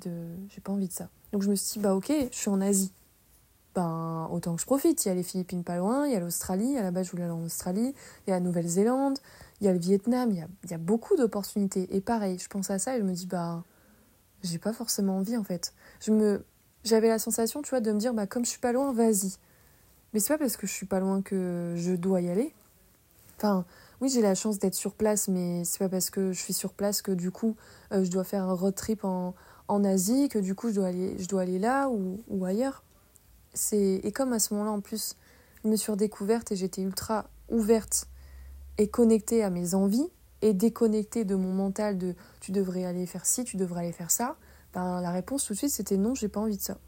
J'ai 0.48 0.60
pas 0.60 0.72
envie 0.72 0.88
de 0.88 0.92
ça. 0.92 1.08
Donc, 1.32 1.42
je 1.42 1.50
me 1.50 1.54
suis 1.54 1.74
dit, 1.74 1.78
bah 1.80 1.94
ok, 1.94 2.12
je 2.30 2.36
suis 2.36 2.50
en 2.50 2.60
Asie 2.60 2.92
ben 3.74 4.28
autant 4.32 4.54
que 4.54 4.60
je 4.60 4.66
profite. 4.66 5.04
Il 5.04 5.08
y 5.08 5.10
a 5.10 5.14
les 5.14 5.22
Philippines 5.22 5.64
pas 5.64 5.76
loin, 5.76 6.06
il 6.06 6.12
y 6.12 6.16
a 6.16 6.20
l'Australie, 6.20 6.76
à 6.76 6.82
la 6.82 6.90
base 6.90 7.06
je 7.06 7.12
voulais 7.12 7.24
aller 7.24 7.32
en 7.32 7.44
Australie, 7.44 7.94
il 8.26 8.30
y 8.30 8.32
a 8.32 8.36
la 8.36 8.40
Nouvelle-Zélande, 8.40 9.18
il 9.60 9.66
y 9.66 9.68
a 9.68 9.72
le 9.72 9.78
Vietnam, 9.78 10.30
il 10.30 10.38
y 10.38 10.40
a, 10.40 10.48
il 10.64 10.70
y 10.70 10.74
a 10.74 10.78
beaucoup 10.78 11.16
d'opportunités. 11.16 11.94
Et 11.94 12.00
pareil, 12.00 12.38
je 12.38 12.48
pense 12.48 12.70
à 12.70 12.78
ça 12.78 12.96
et 12.96 13.00
je 13.00 13.04
me 13.04 13.12
dis, 13.12 13.26
bah, 13.26 13.62
j'ai 14.42 14.58
pas 14.58 14.72
forcément 14.72 15.18
envie 15.18 15.36
en 15.36 15.44
fait. 15.44 15.74
Je 16.00 16.12
me, 16.12 16.44
J'avais 16.84 17.08
la 17.08 17.18
sensation, 17.18 17.60
tu 17.62 17.70
vois, 17.70 17.80
de 17.80 17.92
me 17.92 17.98
dire, 17.98 18.14
bah, 18.14 18.26
comme 18.26 18.44
je 18.44 18.50
suis 18.50 18.60
pas 18.60 18.72
loin, 18.72 18.92
vas-y. 18.92 19.34
Mais 20.12 20.20
c'est 20.20 20.32
pas 20.34 20.38
parce 20.38 20.56
que 20.56 20.66
je 20.66 20.72
suis 20.72 20.86
pas 20.86 20.98
loin 21.00 21.22
que 21.22 21.74
je 21.76 21.92
dois 21.92 22.20
y 22.20 22.30
aller. 22.30 22.54
Enfin, 23.36 23.64
oui, 24.00 24.08
j'ai 24.08 24.22
la 24.22 24.34
chance 24.34 24.58
d'être 24.58 24.74
sur 24.74 24.94
place, 24.94 25.28
mais 25.28 25.64
c'est 25.64 25.78
pas 25.78 25.88
parce 25.88 26.10
que 26.10 26.32
je 26.32 26.40
suis 26.40 26.54
sur 26.54 26.72
place 26.72 27.02
que 27.02 27.12
du 27.12 27.30
coup, 27.30 27.54
euh, 27.92 28.02
je 28.04 28.10
dois 28.10 28.24
faire 28.24 28.44
un 28.44 28.54
road 28.54 28.74
trip 28.74 29.04
en, 29.04 29.34
en 29.68 29.84
Asie, 29.84 30.28
que 30.28 30.38
du 30.38 30.54
coup, 30.54 30.70
je 30.70 30.74
dois 30.74 30.86
aller, 30.86 31.16
je 31.18 31.28
dois 31.28 31.42
aller 31.42 31.58
là 31.58 31.88
ou, 31.90 32.20
ou 32.28 32.44
ailleurs. 32.44 32.82
Et 33.72 34.12
comme 34.12 34.32
à 34.32 34.38
ce 34.38 34.54
moment-là, 34.54 34.72
en 34.72 34.80
plus, 34.80 35.16
je 35.64 35.68
me 35.68 35.76
suis 35.76 35.90
redécouverte 35.90 36.52
et 36.52 36.56
j'étais 36.56 36.82
ultra 36.82 37.28
ouverte 37.48 38.06
et 38.78 38.88
connectée 38.88 39.42
à 39.42 39.50
mes 39.50 39.74
envies 39.74 40.08
et 40.42 40.54
déconnectée 40.54 41.24
de 41.24 41.34
mon 41.34 41.52
mental 41.52 41.98
de 41.98 42.14
tu 42.40 42.52
devrais 42.52 42.84
aller 42.84 43.06
faire 43.06 43.26
ci, 43.26 43.44
tu 43.44 43.56
devrais 43.56 43.80
aller 43.80 43.92
faire 43.92 44.10
ça, 44.10 44.36
ben, 44.72 45.00
la 45.00 45.10
réponse 45.10 45.44
tout 45.44 45.52
de 45.52 45.58
suite 45.58 45.70
c'était 45.70 45.96
non, 45.96 46.14
j'ai 46.14 46.28
pas 46.28 46.40
envie 46.40 46.56
de 46.56 46.62
ça. 46.62 46.78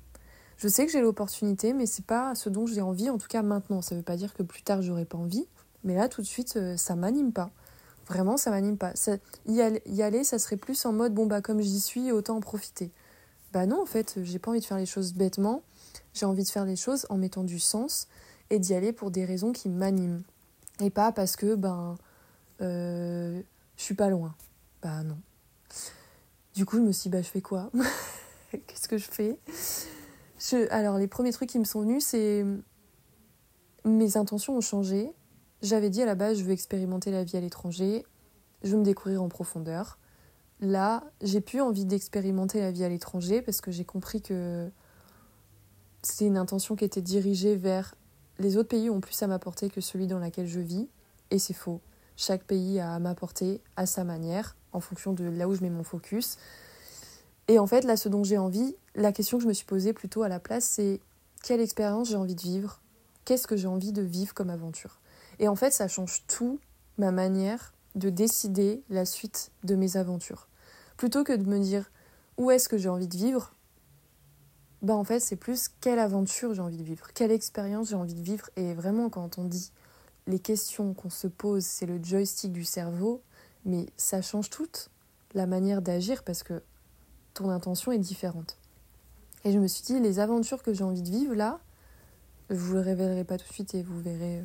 Je 0.57 0.69
sais 0.69 0.87
que 0.87 0.93
j'ai 0.93 1.01
l'opportunité, 1.01 1.73
mais 1.73 1.87
c'est 1.87 2.05
pas 2.05 2.35
ce 2.35 2.49
dont 2.49 2.67
j'ai 2.67 2.83
envie, 2.83 3.11
en 3.11 3.19
tout 3.19 3.27
cas 3.27 3.43
maintenant. 3.43 3.83
Ça 3.83 3.97
veut 3.97 4.03
pas 4.03 4.17
dire 4.17 4.33
que 4.33 4.43
plus 4.43 4.63
tard 4.63 4.81
j'aurai 4.81 5.05
pas 5.05 5.19
envie, 5.19 5.47
mais 5.85 5.95
là 5.95 6.09
tout 6.09 6.23
de 6.23 6.27
suite 6.27 6.57
euh, 6.57 6.77
ça 6.77 6.95
m'anime 6.95 7.33
pas. 7.33 7.51
Vraiment, 8.07 8.37
ça 8.37 8.51
m'anime 8.51 8.79
pas. 8.79 8.95
Ça, 8.95 9.17
y, 9.47 9.61
aller, 9.61 9.83
y 9.87 10.03
aller, 10.03 10.25
ça 10.25 10.39
serait 10.39 10.57
plus 10.57 10.85
en 10.87 10.93
mode 10.93 11.15
bon 11.15 11.27
bah 11.27 11.41
comme 11.41 11.61
j'y 11.61 11.81
suis, 11.81 12.13
autant 12.13 12.37
en 12.37 12.41
profiter. 12.41 12.91
Bah 13.53 13.67
non, 13.67 13.83
en 13.83 13.87
fait, 13.87 14.19
j'ai 14.23 14.39
pas 14.39 14.51
envie 14.51 14.61
de 14.61 14.65
faire 14.65 14.79
les 14.79 14.87
choses 14.87 15.13
bêtement. 15.13 15.63
J'ai 16.15 16.27
envie 16.27 16.45
de 16.45 16.49
faire 16.49 16.65
les 16.65 16.77
choses 16.77 17.07
en 17.11 17.17
mettant 17.17 17.45
du 17.45 17.59
sens 17.59 18.09
et 18.51 18.59
d'y 18.59 18.75
aller 18.75 18.93
pour 18.93 19.11
des 19.11 19.25
raisons 19.25 19.53
qui 19.53 19.69
m'animent. 19.69 20.23
Et 20.81 20.91
pas 20.91 21.13
parce 21.13 21.37
que 21.37 21.55
ben 21.55 21.97
euh, 22.61 23.41
je 23.77 23.83
suis 23.83 23.95
pas 23.95 24.09
loin. 24.09 24.35
Bah 24.83 25.03
non. 25.03 25.19
Du 26.55 26.67
coup, 26.67 26.77
je 26.77 26.83
me 26.83 26.93
suis 26.93 27.05
dit, 27.05 27.09
bah 27.09 27.23
je 27.23 27.29
fais 27.29 27.41
quoi? 27.41 27.71
Qu'est-ce 28.51 28.89
que 28.89 28.99
je 28.99 29.11
fais? 29.11 29.39
Je... 30.39 30.71
Alors, 30.71 30.99
les 30.99 31.09
premiers 31.09 31.33
trucs 31.33 31.49
qui 31.49 31.59
me 31.59 31.65
sont 31.65 31.81
venus, 31.81 32.05
c'est 32.05 32.45
mes 33.85 34.17
intentions 34.17 34.57
ont 34.57 34.61
changé. 34.61 35.11
J'avais 35.63 35.91
dit 35.91 36.03
à 36.03 36.07
la 36.07 36.15
base, 36.15 36.39
je 36.39 36.45
veux 36.45 36.53
expérimenter 36.53 37.11
la 37.11 37.25
vie 37.25 37.37
à 37.37 37.41
l'étranger, 37.41 38.05
je 38.63 38.71
veux 38.71 38.79
me 38.79 38.85
découvrir 38.85 39.23
en 39.23 39.29
profondeur. 39.29 39.99
Là, 40.61 41.05
j'ai 41.23 41.41
plus 41.41 41.61
envie 41.61 41.85
d'expérimenter 41.85 42.61
la 42.61 42.71
vie 42.71 42.85
à 42.85 42.89
l'étranger 42.89 43.43
parce 43.43 43.61
que 43.61 43.71
j'ai 43.71 43.85
compris 43.85 44.23
que 44.23 44.71
c'était 46.03 46.27
une 46.27 46.37
intention 46.37 46.77
qui 46.77 46.85
était 46.85 47.01
dirigée 47.01 47.57
vers 47.57 47.95
les 48.39 48.57
autres 48.57 48.69
pays 48.69 48.91
ont 48.91 49.01
plus 49.01 49.23
à 49.23 49.27
m'apporter 49.27 49.71
que 49.71 49.81
celui 49.81 50.07
dans 50.07 50.19
lequel 50.19 50.47
je 50.47 50.61
vis. 50.61 50.89
Et 51.31 51.39
c'est 51.39 51.55
faux. 51.55 51.81
Chaque 52.17 52.45
pays 52.45 52.81
a 52.81 52.95
à 52.95 52.99
m'apporter 52.99 53.61
à 53.77 53.87
sa 53.87 54.05
manière, 54.05 54.57
en 54.73 54.81
fonction 54.81 55.13
de 55.13 55.25
là 55.25 55.49
où 55.49 55.55
je 55.55 55.63
mets 55.63 55.71
mon 55.71 55.85
focus. 55.85 56.39
Et 57.49 57.59
en 57.59 57.67
fait, 57.67 57.85
là, 57.85 57.97
ce 57.97 58.09
dont 58.09 58.25
j'ai 58.25 58.39
envie, 58.39 58.77
la 58.95 59.13
question 59.13 59.39
que 59.39 59.45
je 59.45 59.49
me 59.49 59.53
suis 59.53 59.65
posée 59.65 59.93
plutôt 59.93 60.23
à 60.23 60.29
la 60.29 60.41
place, 60.41 60.65
c'est 60.65 61.01
quelle 61.43 61.61
expérience 61.61 62.09
j'ai 62.09 62.17
envie 62.17 62.35
de 62.35 62.43
vivre? 62.43 62.81
Qu'est-ce 63.25 63.47
que 63.47 63.57
j'ai 63.57 63.69
envie 63.69 63.93
de 63.93 64.03
vivre 64.03 64.35
comme 64.35 64.51
aventure? 64.51 65.01
Et 65.39 65.49
en 65.49 65.57
fait, 65.57 65.71
ça 65.71 65.89
change 65.89 66.25
tout 66.27 66.59
ma 66.99 67.13
manière 67.13 67.73
de 67.95 68.11
décider 68.11 68.83
la 68.91 69.05
suite 69.05 69.51
de 69.65 69.75
mes 69.75 69.97
aventures. 69.97 70.49
Plutôt 70.97 71.25
que 71.25 71.33
de 71.33 71.45
me 71.45 71.59
dire 71.59 71.91
où 72.39 72.51
est-ce 72.51 72.69
que 72.69 72.79
j'ai 72.79 72.89
envie 72.89 73.09
de 73.09 73.17
vivre, 73.17 73.55
bah 74.83 74.95
en 74.95 75.05
fait 75.05 75.21
c'est 75.21 75.37
plus 75.37 75.69
quelle 75.81 75.99
aventure 75.99 76.55
j'ai 76.55 76.61
envie 76.61 76.77
de 76.77 76.83
vivre, 76.83 77.07
quelle 77.15 77.31
expérience 77.31 77.91
j'ai 77.91 77.97
envie 77.97 78.15
de 78.15 78.23
vivre. 78.23 78.51
Et 78.57 78.75
vraiment 78.75 79.09
quand 79.09 79.39
on 79.39 79.45
dit 79.45 79.71
les 80.27 80.39
questions 80.39 80.95
qu'on 80.95 81.11
se 81.11 81.27
pose, 81.27 81.65
c'est 81.65 81.87
le 81.87 82.03
joystick 82.03 82.53
du 82.53 82.65
cerveau, 82.65 83.23
mais 83.65 83.87
ça 83.97 84.23
change 84.23 84.51
toute 84.51 84.91
la 85.35 85.47
manière 85.47 85.83
d'agir 85.83 86.23
parce 86.23 86.43
que 86.43 86.63
ton 87.35 87.51
intention 87.51 87.93
est 87.93 87.99
différente. 87.99 88.59
Et 89.45 89.53
je 89.53 89.59
me 89.59 89.67
suis 89.67 89.83
dit, 89.83 89.99
les 89.99 90.21
aventures 90.21 90.63
que 90.63 90.73
j'ai 90.73 90.85
envie 90.85 91.03
de 91.03 91.11
vivre 91.11 91.35
là, 91.35 91.59
je 92.51 92.57
vous 92.57 92.75
le 92.75 92.81
révélerai 92.81 93.25
pas 93.25 93.39
tout 93.39 93.49
de 93.49 93.53
suite 93.53 93.75
et 93.75 93.83
vous 93.83 94.01
verrez 94.01 94.41
euh, 94.41 94.45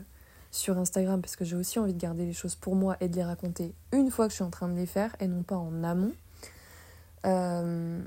sur 0.52 0.78
Instagram 0.78 1.22
parce 1.22 1.36
que 1.36 1.46
j'ai 1.46 1.56
aussi 1.56 1.78
envie 1.78 1.94
de 1.94 2.00
garder 2.00 2.26
les 2.26 2.34
choses 2.34 2.56
pour 2.56 2.76
moi 2.76 2.96
et 3.02 3.10
de 3.10 3.16
les 3.16 3.24
raconter 3.24 3.76
une 3.92 4.10
fois 4.10 4.26
que 4.26 4.32
je 4.32 4.36
suis 4.36 4.44
en 4.44 4.50
train 4.50 4.70
de 4.70 4.76
les 4.76 4.86
faire 4.86 5.16
et 5.20 5.28
non 5.28 5.44
pas 5.44 5.58
en 5.58 5.84
amont. 5.84 6.14
Euh, 7.26 8.02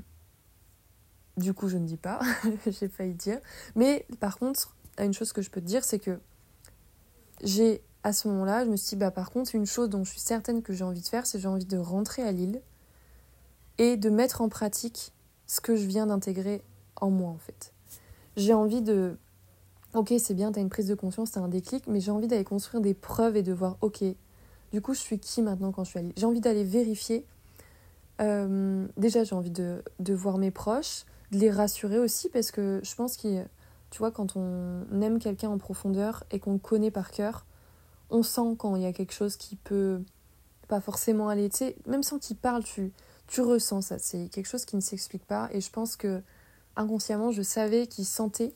du 1.37 1.53
coup, 1.53 1.67
je 1.67 1.77
ne 1.77 1.85
dis 1.85 1.97
pas, 1.97 2.19
j'ai 2.67 2.87
failli 2.87 3.13
dire. 3.13 3.39
Mais 3.75 4.05
par 4.19 4.37
contre, 4.37 4.75
une 4.99 5.13
chose 5.13 5.33
que 5.33 5.41
je 5.41 5.49
peux 5.49 5.61
te 5.61 5.65
dire, 5.65 5.83
c'est 5.83 5.99
que 5.99 6.19
j'ai, 7.43 7.81
à 8.03 8.13
ce 8.13 8.27
moment-là, 8.27 8.65
je 8.65 8.69
me 8.69 8.75
suis 8.75 8.89
dit, 8.89 8.95
bah, 8.97 9.11
par 9.11 9.31
contre, 9.31 9.55
une 9.55 9.65
chose 9.65 9.89
dont 9.89 10.03
je 10.03 10.11
suis 10.11 10.19
certaine 10.19 10.61
que 10.61 10.73
j'ai 10.73 10.83
envie 10.83 11.01
de 11.01 11.07
faire, 11.07 11.25
c'est 11.25 11.39
j'ai 11.39 11.47
envie 11.47 11.65
de 11.65 11.77
rentrer 11.77 12.23
à 12.23 12.31
Lille 12.31 12.61
et 13.77 13.97
de 13.97 14.09
mettre 14.09 14.41
en 14.41 14.49
pratique 14.49 15.13
ce 15.47 15.61
que 15.61 15.75
je 15.75 15.85
viens 15.85 16.07
d'intégrer 16.07 16.61
en 16.99 17.09
moi, 17.09 17.29
en 17.29 17.37
fait. 17.37 17.73
J'ai 18.37 18.53
envie 18.53 18.81
de. 18.81 19.17
Ok, 19.93 20.13
c'est 20.19 20.33
bien, 20.33 20.51
t'as 20.53 20.61
une 20.61 20.69
prise 20.69 20.87
de 20.87 20.95
conscience, 20.95 21.31
t'as 21.31 21.41
un 21.41 21.49
déclic, 21.49 21.85
mais 21.87 21.99
j'ai 21.99 22.11
envie 22.11 22.27
d'aller 22.27 22.45
construire 22.45 22.81
des 22.81 22.93
preuves 22.93 23.35
et 23.35 23.43
de 23.43 23.51
voir, 23.51 23.77
ok, 23.81 24.03
du 24.71 24.81
coup, 24.81 24.93
je 24.93 24.99
suis 24.99 25.19
qui 25.19 25.41
maintenant 25.41 25.71
quand 25.71 25.83
je 25.83 25.89
suis 25.89 25.99
à 25.99 26.01
Lille? 26.01 26.13
J'ai 26.15 26.25
envie 26.25 26.39
d'aller 26.39 26.63
vérifier. 26.63 27.25
Euh, 28.21 28.87
déjà, 28.95 29.23
j'ai 29.23 29.35
envie 29.35 29.49
de, 29.49 29.83
de 29.99 30.13
voir 30.13 30.37
mes 30.37 30.51
proches, 30.51 31.05
de 31.31 31.37
les 31.37 31.51
rassurer 31.51 31.99
aussi 31.99 32.29
parce 32.29 32.51
que 32.51 32.81
je 32.83 32.95
pense 32.95 33.17
que, 33.17 33.43
tu 33.89 33.97
vois, 33.99 34.11
quand 34.11 34.35
on 34.35 34.85
aime 35.01 35.19
quelqu'un 35.19 35.49
en 35.49 35.57
profondeur 35.57 36.23
et 36.31 36.39
qu'on 36.39 36.53
le 36.53 36.59
connaît 36.59 36.91
par 36.91 37.11
cœur, 37.11 37.45
on 38.09 38.23
sent 38.23 38.55
quand 38.57 38.75
il 38.75 38.83
y 38.83 38.85
a 38.85 38.93
quelque 38.93 39.13
chose 39.13 39.37
qui 39.37 39.55
peut 39.55 40.01
pas 40.67 40.81
forcément 40.81 41.29
aller, 41.29 41.49
tu 41.49 41.57
sais, 41.57 41.75
même 41.85 42.03
sans 42.03 42.19
qu'il 42.19 42.37
parle, 42.37 42.63
tu, 42.63 42.91
tu 43.27 43.41
ressens 43.41 43.81
ça. 43.81 43.99
C'est 43.99 44.29
quelque 44.29 44.45
chose 44.45 44.65
qui 44.65 44.75
ne 44.75 44.81
s'explique 44.81 45.25
pas 45.25 45.49
et 45.51 45.61
je 45.61 45.69
pense 45.69 45.95
que 45.95 46.21
inconsciemment, 46.75 47.31
je 47.31 47.41
savais 47.41 47.87
qu'ils 47.87 48.05
sentaient 48.05 48.53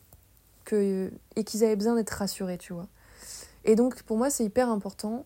que, 0.63 1.11
et 1.35 1.43
qu'ils 1.43 1.63
avaient 1.63 1.75
besoin 1.75 1.95
d'être 1.95 2.11
rassurés, 2.11 2.57
tu 2.57 2.73
vois. 2.73 2.87
Et 3.63 3.75
donc, 3.75 4.03
pour 4.03 4.17
moi, 4.17 4.29
c'est 4.29 4.45
hyper 4.45 4.69
important. 4.69 5.25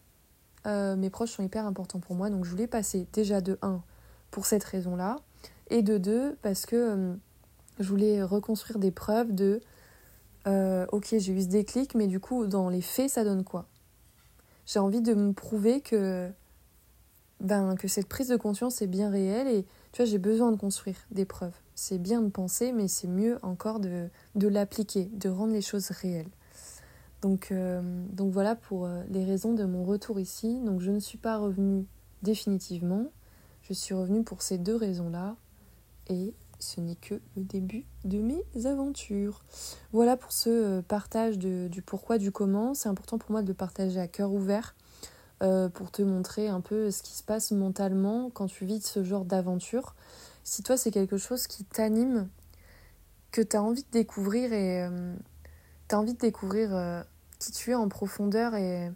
Euh, 0.66 0.96
mes 0.96 1.10
proches 1.10 1.32
sont 1.32 1.44
hyper 1.44 1.66
importants 1.66 2.00
pour 2.00 2.16
moi, 2.16 2.30
donc 2.30 2.46
je 2.46 2.50
voulais 2.50 2.68
passer 2.68 3.08
déjà 3.14 3.42
de 3.42 3.58
1 3.62 3.82
pour 4.32 4.46
cette 4.46 4.64
raison-là, 4.64 5.18
et 5.70 5.82
de 5.82 5.98
2 5.98 6.38
parce 6.42 6.66
que 6.66 6.76
euh, 6.76 7.14
je 7.80 7.88
voulais 7.90 8.22
reconstruire 8.24 8.80
des 8.80 8.92
preuves 8.92 9.34
de 9.34 9.62
euh, 10.48 10.86
ok, 10.92 11.16
j'ai 11.18 11.34
eu 11.34 11.42
ce 11.42 11.48
déclic, 11.48 11.96
mais 11.96 12.08
du 12.08 12.20
coup, 12.20 12.48
dans 12.48 12.70
les 12.70 12.82
faits, 12.82 13.10
ça 13.10 13.24
donne 13.24 13.44
quoi? 13.44 13.68
J'ai 14.66 14.80
envie 14.80 15.02
de 15.02 15.14
me 15.14 15.34
prouver 15.34 15.82
que, 15.82 16.30
ben, 17.40 17.76
que 17.76 17.88
cette 17.88 18.08
prise 18.08 18.30
de 18.30 18.38
conscience 18.38 18.82
est 18.82 18.88
bien 18.88 19.10
réelle 19.10 19.48
et 19.48 19.66
tu 19.92 20.02
vois, 20.02 20.06
j'ai 20.06 20.18
besoin 20.18 20.52
de 20.52 20.58
construire 20.58 20.98
des 21.12 21.26
preuves. 21.26 21.56
C'est 21.76 21.98
bien 21.98 22.22
de 22.22 22.30
penser, 22.30 22.72
mais 22.72 22.88
c'est 22.88 23.08
mieux 23.08 23.40
encore 23.42 23.80
de, 23.80 24.10
l'appliquer, 24.36 25.06
de 25.14 25.30
rendre 25.30 25.54
les 25.54 25.62
choses 25.62 25.90
réelles. 25.90 26.30
Donc, 27.22 27.52
euh, 27.52 27.82
donc 28.12 28.32
voilà 28.32 28.56
pour 28.56 28.86
euh, 28.86 29.04
les 29.10 29.26
raisons 29.26 29.54
de 29.54 29.66
mon 29.66 29.84
retour 29.84 30.20
ici. 30.20 30.60
Donc 30.62 30.82
je 30.82 30.92
ne 30.92 31.00
suis 31.00 31.18
pas 31.18 31.38
revenue 31.38 31.86
définitivement. 32.22 33.08
Je 33.64 33.74
suis 33.74 33.94
revenue 33.94 34.24
pour 34.24 34.42
ces 34.42 34.58
deux 34.58 34.76
raisons-là. 34.76 35.36
Et 36.08 36.34
ce 36.60 36.82
n'est 36.82 36.96
que 36.96 37.16
le 37.36 37.44
début 37.44 37.86
de 38.04 38.20
mes 38.20 38.44
aventures. 38.66 39.42
Voilà 39.92 40.18
pour 40.18 40.32
ce 40.32 40.50
euh, 40.50 40.82
partage 40.82 41.38
du 41.38 41.82
pourquoi, 41.82 42.18
du 42.18 42.32
comment. 42.32 42.74
C'est 42.74 42.90
important 42.90 43.18
pour 43.18 43.32
moi 43.32 43.42
de 43.42 43.48
le 43.48 43.54
partager 43.54 44.00
à 44.00 44.08
cœur 44.08 44.32
ouvert 44.32 44.76
euh, 45.42 45.70
pour 45.70 45.92
te 45.92 46.02
montrer 46.02 46.48
un 46.48 46.62
peu 46.62 46.92
ce 46.92 47.02
qui 47.02 47.14
se 47.14 47.24
passe 47.24 47.52
mentalement 47.52 48.30
quand 48.30 48.48
tu 48.48 48.66
vis 48.66 48.82
ce 48.82 49.04
genre 49.04 49.26
d'aventure. 49.26 49.96
Si 50.44 50.64
toi 50.64 50.78
c'est 50.78 50.92
quelque 50.92 51.18
chose 51.18 51.48
qui 51.48 51.64
t'anime, 51.64 52.30
que 53.32 53.42
tu 53.42 53.56
as 53.56 53.64
envie 53.64 53.84
de 53.84 53.92
découvrir 53.92 54.54
et 54.54 54.84
euh, 54.84 55.16
envie 55.92 56.14
de 56.14 56.20
découvrir 56.20 57.06
qui 57.40 57.52
tu 57.52 57.72
es 57.72 57.76
en 57.76 57.88
profondeur 57.90 58.56
et, 58.56 58.92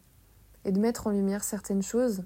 et 0.66 0.72
de 0.72 0.80
mettre 0.80 1.08
en 1.08 1.12
lumière 1.12 1.44
certaines 1.44 1.82
choses, 1.82 2.24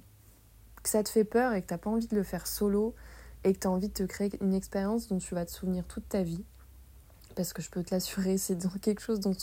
que 0.84 0.90
ça 0.90 1.04
te 1.04 1.10
fait 1.10 1.24
peur 1.24 1.54
et 1.54 1.62
que 1.62 1.74
tu 1.74 1.80
pas 1.80 1.90
envie 1.90 2.08
de 2.08 2.16
le 2.16 2.24
faire 2.24 2.48
solo, 2.48 2.96
et 3.44 3.54
que 3.54 3.60
tu 3.60 3.68
as 3.68 3.72
envie 3.72 3.88
de 3.88 3.94
te 3.94 4.04
créer 4.04 4.30
une 4.42 4.54
expérience 4.54 5.08
dont 5.08 5.18
tu 5.18 5.36
vas 5.36 5.46
te 5.46 5.52
souvenir 5.52 5.86
toute 5.86 6.08
ta 6.10 6.24
vie, 6.24 6.44
parce 7.36 7.54
que 7.54 7.62
je 7.62 7.70
peux 7.70 7.84
te 7.84 7.94
l'assurer, 7.94 8.38
c'est 8.38 8.58
quelque 8.82 9.02
chose 9.02 9.20
dont 9.20 9.36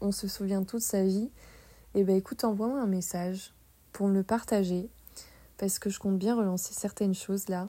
on 0.00 0.12
se 0.12 0.28
souvient 0.28 0.64
toute 0.64 0.82
sa 0.82 1.04
vie, 1.04 1.30
et 1.94 2.04
ben 2.04 2.16
écoute, 2.16 2.44
envoie-moi 2.44 2.80
un 2.80 2.86
message 2.86 3.52
pour 3.92 4.08
me 4.08 4.14
le 4.14 4.22
partager, 4.22 4.88
parce 5.58 5.78
que 5.78 5.90
je 5.90 5.98
compte 5.98 6.18
bien 6.18 6.36
relancer 6.36 6.74
certaines 6.74 7.14
choses 7.14 7.48
là 7.48 7.68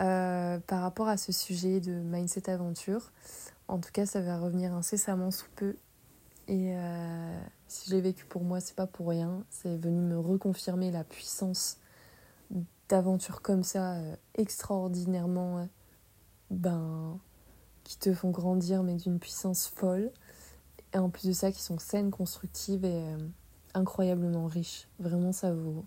euh, 0.00 0.58
par 0.66 0.82
rapport 0.82 1.08
à 1.08 1.16
ce 1.16 1.32
sujet 1.32 1.80
de 1.80 1.92
mindset 1.92 2.50
aventure. 2.50 3.12
En 3.68 3.78
tout 3.78 3.90
cas, 3.92 4.06
ça 4.06 4.20
va 4.20 4.38
revenir 4.38 4.74
incessamment 4.74 5.30
sous 5.30 5.48
peu. 5.56 5.76
Et 6.48 6.74
euh, 6.74 7.40
si 7.68 7.88
je 7.88 7.94
l'ai 7.94 8.00
vécu 8.00 8.24
pour 8.26 8.42
moi, 8.42 8.60
c'est 8.60 8.76
pas 8.76 8.86
pour 8.86 9.08
rien. 9.08 9.44
C'est 9.50 9.76
venu 9.76 10.00
me 10.00 10.18
reconfirmer 10.18 10.90
la 10.90 11.04
puissance 11.04 11.78
d'aventures 12.88 13.42
comme 13.42 13.62
ça, 13.62 13.94
euh, 13.94 14.16
extraordinairement, 14.34 15.58
euh, 15.58 15.64
ben, 16.50 17.18
qui 17.84 17.98
te 17.98 18.12
font 18.14 18.30
grandir, 18.30 18.82
mais 18.82 18.94
d'une 18.94 19.18
puissance 19.18 19.66
folle. 19.66 20.10
Et 20.92 20.98
en 20.98 21.10
plus 21.10 21.26
de 21.26 21.32
ça, 21.32 21.52
qui 21.52 21.62
sont 21.62 21.78
saines, 21.78 22.10
constructives 22.10 22.84
et 22.84 23.04
incroyablement 23.74 24.46
riches. 24.46 24.88
Vraiment, 25.00 25.32
ça 25.32 25.52
vaut. 25.52 25.84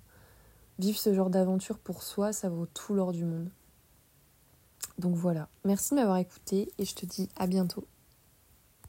Vivre 0.79 0.99
ce 0.99 1.13
genre 1.13 1.29
d'aventure 1.29 1.79
pour 1.79 2.03
soi, 2.03 2.33
ça 2.33 2.49
vaut 2.49 2.67
tout 2.67 2.93
l'or 2.93 3.13
du 3.13 3.23
monde. 3.23 3.49
Donc 4.99 5.15
voilà. 5.15 5.47
Merci 5.65 5.91
de 5.91 5.99
m'avoir 5.99 6.17
écouté 6.17 6.71
et 6.77 6.85
je 6.85 6.95
te 6.95 7.05
dis 7.05 7.29
à 7.35 7.47
bientôt. 7.47 7.87